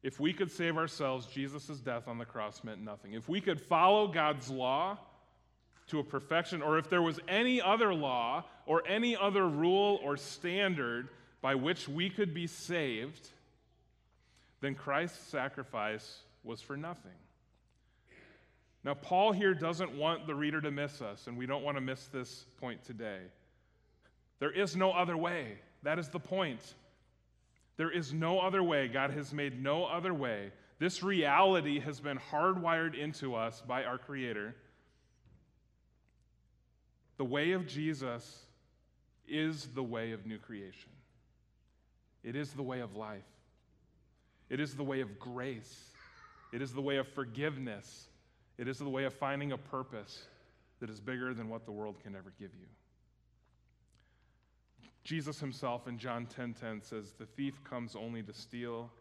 If 0.04 0.20
we 0.20 0.32
could 0.32 0.52
save 0.52 0.78
ourselves, 0.78 1.26
Jesus' 1.26 1.80
death 1.80 2.08
on 2.08 2.20
the 2.20 2.26
cross 2.26 2.64
meant 2.64 2.84
nothing. 2.84 3.14
If 3.14 3.28
we 3.28 3.42
could 3.42 3.60
follow 3.60 4.08
God's 4.08 4.48
law 4.52 5.00
to 5.88 5.98
a 5.98 6.04
perfection, 6.04 6.62
or 6.62 6.78
if 6.78 6.88
there 6.88 7.02
was 7.02 7.20
any 7.28 7.60
other 7.60 7.96
law 7.96 8.44
or 8.68 8.84
any 8.88 9.18
other 9.18 9.48
rule 9.48 10.00
or 10.04 10.18
standard 10.18 11.10
by 11.42 11.56
which 11.56 11.90
we 11.90 12.12
could 12.12 12.32
be 12.32 12.46
saved, 12.46 13.30
then 14.62 14.76
Christ's 14.76 15.28
sacrifice 15.30 16.20
was 16.44 16.62
for 16.62 16.78
nothing. 16.78 17.10
Now, 18.84 18.94
Paul 18.94 19.32
here 19.32 19.56
doesn't 19.56 19.98
want 19.98 20.28
the 20.28 20.36
reader 20.36 20.62
to 20.62 20.70
miss 20.70 21.02
us, 21.02 21.26
and 21.26 21.36
we 21.40 21.48
don't 21.48 21.64
want 21.64 21.76
to 21.76 21.82
miss 21.82 22.06
this 22.06 22.46
point 22.62 22.84
today. 22.84 23.22
There 24.38 24.52
is 24.52 24.76
no 24.76 24.92
other 24.92 25.18
way. 25.18 25.58
That 25.84 26.00
is 26.00 26.10
the 26.10 26.20
point. 26.20 26.62
There 27.78 27.92
is 27.92 28.14
no 28.14 28.40
other 28.40 28.64
way. 28.64 28.88
God 28.88 29.12
has 29.12 29.34
made 29.34 29.62
no 29.62 29.86
other 29.86 30.14
way. 30.14 30.52
This 30.80 31.02
reality 31.02 31.80
has 31.80 32.00
been 32.00 32.20
hardwired 32.32 32.96
into 32.96 33.36
us 33.36 33.62
by 33.62 33.84
our 33.84 33.98
Creator. 33.98 34.56
The 37.18 37.26
way 37.26 37.52
of 37.54 37.68
Jesus 37.68 38.44
is 39.28 39.68
the 39.74 39.84
way 39.84 40.12
of 40.12 40.26
new 40.26 40.38
creation, 40.38 40.90
it 42.24 42.36
is 42.36 42.54
the 42.54 42.64
way 42.64 42.80
of 42.80 42.96
life, 42.96 43.24
it 44.50 44.60
is 44.60 44.76
the 44.76 44.84
way 44.84 45.02
of 45.02 45.20
grace, 45.20 45.92
it 46.54 46.62
is 46.62 46.74
the 46.74 46.82
way 46.82 46.98
of 46.98 47.08
forgiveness, 47.08 48.08
it 48.58 48.68
is 48.68 48.78
the 48.78 48.90
way 48.90 49.04
of 49.06 49.14
finding 49.14 49.52
a 49.52 49.58
purpose 49.58 50.24
that 50.80 50.90
is 50.90 51.00
bigger 51.00 51.34
than 51.34 51.50
what 51.50 51.66
the 51.66 51.72
world 51.72 51.96
can 52.04 52.16
ever 52.16 52.32
give 52.40 52.52
you. 52.54 52.68
Jesus 55.08 55.40
himself 55.40 55.88
in 55.88 55.98
John 55.98 56.26
10:10 56.26 56.54
10, 56.54 56.54
10 56.54 56.82
says, 56.82 57.14
"The 57.14 57.26
thief 57.26 57.64
comes 57.64 57.96
only 57.96 58.22
to 58.24 58.34
steal 58.34 58.92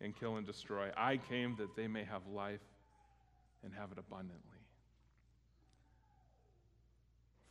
and 0.00 0.16
kill 0.16 0.38
and 0.38 0.46
destroy. 0.46 0.90
I 0.96 1.18
came 1.18 1.54
that 1.56 1.76
they 1.76 1.86
may 1.86 2.02
have 2.02 2.26
life 2.26 2.64
and 3.62 3.74
have 3.74 3.92
it 3.92 3.98
abundantly." 3.98 4.58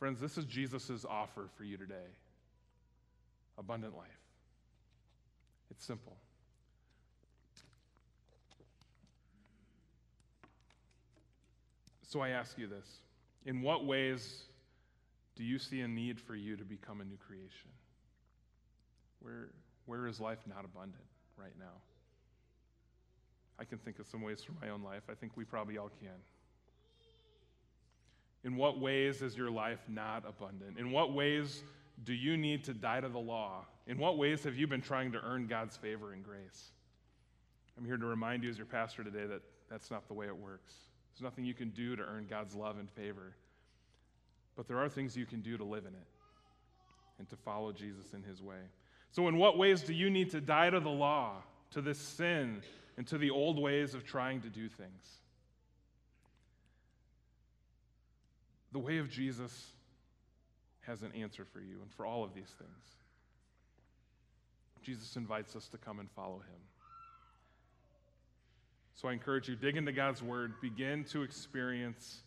Friends, 0.00 0.18
this 0.18 0.36
is 0.36 0.44
Jesus' 0.44 1.04
offer 1.04 1.46
for 1.56 1.62
you 1.62 1.76
today. 1.76 2.16
Abundant 3.56 3.96
life. 3.96 4.20
It's 5.70 5.84
simple. 5.84 6.18
So 12.02 12.18
I 12.18 12.30
ask 12.30 12.58
you 12.58 12.66
this 12.66 13.04
In 13.44 13.62
what 13.62 13.86
ways 13.86 14.48
do 15.36 15.44
you 15.44 15.60
see 15.60 15.82
a 15.82 15.86
need 15.86 16.20
for 16.20 16.34
you 16.34 16.56
to 16.56 16.64
become 16.64 17.00
a 17.00 17.04
new 17.04 17.16
creation? 17.16 17.70
Where, 19.20 19.48
where 19.86 20.06
is 20.06 20.20
life 20.20 20.40
not 20.46 20.64
abundant 20.64 21.04
right 21.36 21.52
now? 21.58 21.80
I 23.58 23.64
can 23.64 23.78
think 23.78 23.98
of 23.98 24.06
some 24.06 24.22
ways 24.22 24.42
from 24.42 24.56
my 24.60 24.70
own 24.70 24.82
life. 24.82 25.02
I 25.10 25.14
think 25.14 25.32
we 25.36 25.44
probably 25.44 25.76
all 25.76 25.90
can. 26.00 26.16
In 28.42 28.56
what 28.56 28.80
ways 28.80 29.20
is 29.20 29.36
your 29.36 29.50
life 29.50 29.80
not 29.86 30.24
abundant? 30.26 30.78
In 30.78 30.90
what 30.90 31.12
ways 31.12 31.62
do 32.04 32.14
you 32.14 32.38
need 32.38 32.64
to 32.64 32.72
die 32.72 33.00
to 33.00 33.08
the 33.08 33.18
law? 33.18 33.66
In 33.86 33.98
what 33.98 34.16
ways 34.16 34.44
have 34.44 34.56
you 34.56 34.66
been 34.66 34.80
trying 34.80 35.12
to 35.12 35.18
earn 35.22 35.46
God's 35.46 35.76
favor 35.76 36.12
and 36.12 36.24
grace? 36.24 36.70
I'm 37.76 37.84
here 37.84 37.98
to 37.98 38.06
remind 38.06 38.42
you, 38.42 38.50
as 38.50 38.56
your 38.56 38.66
pastor 38.66 39.04
today, 39.04 39.26
that 39.26 39.42
that's 39.68 39.90
not 39.90 40.08
the 40.08 40.14
way 40.14 40.26
it 40.26 40.36
works. 40.36 40.74
There's 41.12 41.22
nothing 41.22 41.44
you 41.44 41.54
can 41.54 41.70
do 41.70 41.96
to 41.96 42.02
earn 42.02 42.26
God's 42.28 42.54
love 42.54 42.78
and 42.78 42.90
favor. 42.90 43.34
But 44.56 44.68
there 44.68 44.78
are 44.78 44.88
things 44.88 45.16
you 45.16 45.26
can 45.26 45.40
do 45.40 45.58
to 45.58 45.64
live 45.64 45.84
in 45.84 45.94
it 45.94 46.06
and 47.18 47.28
to 47.28 47.36
follow 47.36 47.72
Jesus 47.72 48.14
in 48.14 48.22
his 48.22 48.42
way. 48.42 48.60
So, 49.12 49.28
in 49.28 49.36
what 49.36 49.58
ways 49.58 49.82
do 49.82 49.92
you 49.92 50.08
need 50.10 50.30
to 50.30 50.40
die 50.40 50.70
to 50.70 50.80
the 50.80 50.88
law, 50.88 51.42
to 51.72 51.80
this 51.80 51.98
sin, 51.98 52.62
and 52.96 53.06
to 53.08 53.18
the 53.18 53.30
old 53.30 53.58
ways 53.58 53.94
of 53.94 54.04
trying 54.04 54.40
to 54.42 54.48
do 54.48 54.68
things? 54.68 55.20
The 58.72 58.78
way 58.78 58.98
of 58.98 59.10
Jesus 59.10 59.72
has 60.82 61.02
an 61.02 61.12
answer 61.12 61.44
for 61.44 61.60
you 61.60 61.78
and 61.82 61.92
for 61.92 62.06
all 62.06 62.22
of 62.22 62.34
these 62.34 62.52
things. 62.58 62.84
Jesus 64.82 65.16
invites 65.16 65.56
us 65.56 65.68
to 65.68 65.78
come 65.78 65.98
and 65.98 66.10
follow 66.10 66.38
him. 66.38 66.60
So 68.94 69.08
I 69.08 69.12
encourage 69.12 69.48
you, 69.48 69.56
dig 69.56 69.76
into 69.76 69.92
God's 69.92 70.22
word, 70.22 70.54
begin 70.60 71.04
to 71.04 71.22
experience 71.22 72.20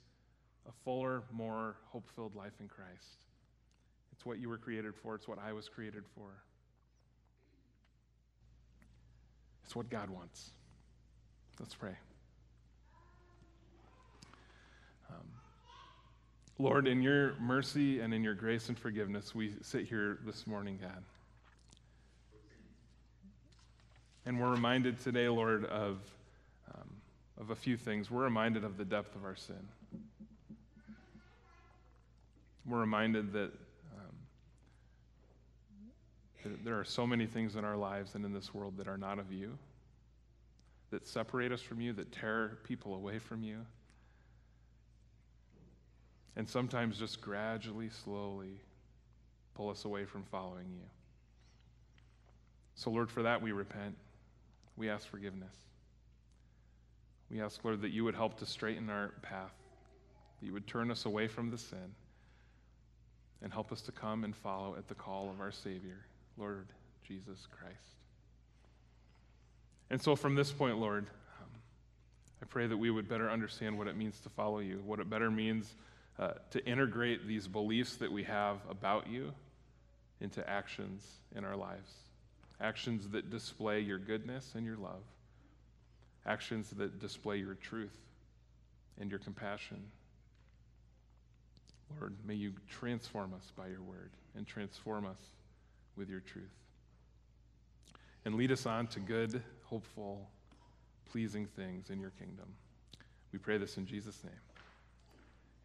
a 0.67 0.72
fuller, 0.84 1.24
more 1.32 1.76
hope 1.91 2.10
filled 2.15 2.36
life 2.36 2.54
in 2.60 2.67
Christ. 2.67 3.19
It's 4.12 4.26
what 4.26 4.39
you 4.39 4.50
were 4.50 4.58
created 4.58 4.96
for, 4.96 5.15
it's 5.15 5.28
what 5.28 5.39
I 5.39 5.54
was 5.54 5.69
created 5.69 6.04
for. 6.15 6.30
It's 9.63 9.76
what 9.76 9.89
God 9.89 10.10
wants. 10.10 10.52
Let's 11.60 11.76
pray. 11.76 11.95
Um, 15.10 15.28
Lord, 16.60 16.88
in 16.88 17.02
your 17.02 17.36
mercy 17.39 17.99
and 17.99 18.13
in 18.13 18.23
your 18.23 18.34
grace 18.34 18.69
and 18.69 18.78
forgiveness, 18.78 19.34
we 19.34 19.54
sit 19.62 19.86
here 19.86 20.19
this 20.26 20.45
morning, 20.47 20.80
God. 20.82 21.04
And 24.26 24.39
we're 24.39 24.52
reminded 24.52 24.99
today, 25.02 25.28
Lord, 25.28 25.65
of, 25.65 25.99
um, 26.73 26.89
of 27.39 27.49
a 27.49 27.56
few 27.56 27.76
things. 27.76 28.10
We're 28.10 28.23
reminded 28.23 28.63
of 28.63 28.78
the 28.78 28.86
depth 28.86 29.15
of 29.15 29.26
our 29.26 29.36
sin. 29.36 29.67
We're 32.65 32.80
reminded 32.80 33.34
that, 33.34 33.52
that 33.52 33.73
there 36.64 36.80
are 36.80 36.84
so 36.84 37.06
many 37.08 37.26
things 37.26 37.56
in 37.56 37.66
our 37.66 37.78
lives 37.78 38.16
and 38.16 38.26
in 38.26 38.34
this 38.34 38.54
world 38.54 38.78
that 38.78 38.88
are 38.88 38.98
not 38.98 39.20
of 39.20 39.32
you, 39.32 39.58
that 40.92 41.08
separate 41.08 41.52
us 41.52 41.62
from 41.62 41.82
you, 41.82 41.94
that 41.94 42.12
tear 42.12 42.60
people 42.64 42.96
away 42.96 43.20
from 43.20 43.44
you, 43.44 43.66
and 46.36 46.48
sometimes 46.50 46.98
just 46.98 47.22
gradually, 47.22 47.90
slowly 47.90 48.60
pull 49.56 49.70
us 49.70 49.86
away 49.86 50.06
from 50.06 50.24
following 50.24 50.68
you. 50.72 50.86
So, 52.76 52.90
Lord, 52.90 53.10
for 53.10 53.24
that 53.24 53.42
we 53.42 53.52
repent. 53.52 53.96
We 54.76 54.90
ask 54.90 55.08
forgiveness. 55.08 55.54
We 57.30 57.42
ask, 57.42 57.64
Lord, 57.64 57.82
that 57.82 57.92
you 57.92 58.04
would 58.04 58.16
help 58.16 58.38
to 58.40 58.46
straighten 58.46 58.90
our 58.90 59.14
path, 59.22 59.54
that 60.40 60.46
you 60.46 60.54
would 60.54 60.68
turn 60.68 60.90
us 60.90 61.06
away 61.06 61.28
from 61.28 61.52
the 61.52 61.58
sin 61.58 61.94
and 63.44 63.52
help 63.52 63.72
us 63.72 63.82
to 63.82 63.92
come 63.92 64.24
and 64.24 64.36
follow 64.36 64.76
at 64.78 64.88
the 64.88 64.96
call 64.96 65.30
of 65.30 65.42
our 65.42 65.52
Savior, 65.52 66.06
Lord 66.38 66.67
Jesus 67.08 67.48
Christ. 67.52 67.78
And 69.89 70.02
so 70.02 70.15
from 70.15 70.36
this 70.36 70.52
point, 70.52 70.78
Lord, 70.78 71.06
um, 71.41 71.50
I 72.41 72.46
pray 72.46 72.67
that 72.67 72.78
we 72.78 72.89
would 72.89 73.08
better 73.08 73.30
understand 73.30 73.78
what 73.78 73.88
it 73.88 73.96
means 73.96 74.19
to 74.22 74.30
follow 74.30 74.60
you, 74.60 74.82
what 74.86 75.00
it 75.00 75.10
better 75.10 75.30
means 75.30 75.76
uh, 76.17 76.32
to 76.52 76.65
integrate 76.65 77.28
these 77.28 77.48
beliefs 77.48 77.98
that 77.98 78.12
we 78.12 78.24
have 78.24 78.58
about 78.69 79.08
you 79.08 79.34
into 80.22 80.48
actions 80.50 81.06
in 81.36 81.43
our 81.43 81.56
lives. 81.56 81.91
Actions 82.62 83.10
that 83.10 83.30
display 83.30 83.82
your 83.82 84.00
goodness 84.00 84.54
and 84.56 84.65
your 84.65 84.78
love. 84.78 85.04
Actions 86.26 86.69
that 86.78 87.00
display 87.00 87.38
your 87.38 87.56
truth 87.56 87.98
and 89.00 89.10
your 89.10 89.19
compassion 89.19 89.84
Lord, 92.00 92.15
may 92.26 92.36
you 92.36 92.54
transform 92.69 93.34
us 93.34 93.52
by 93.56 93.67
your 93.67 93.82
word 93.82 94.12
and 94.36 94.48
transform 94.48 95.06
us 95.06 95.19
with 95.98 96.10
your 96.10 96.20
truth. 96.20 96.46
And 98.26 98.36
lead 98.36 98.52
us 98.52 98.66
on 98.66 98.88
to 98.88 99.00
good, 99.00 99.42
hopeful, 99.66 100.30
pleasing 101.12 101.46
things 101.46 101.90
in 101.90 102.00
your 102.00 102.12
kingdom. 102.12 102.48
We 103.32 103.40
pray 103.40 103.58
this 103.58 103.78
in 103.78 103.86
Jesus' 103.86 104.24
name. 104.24 104.34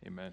Amen. 0.06 0.32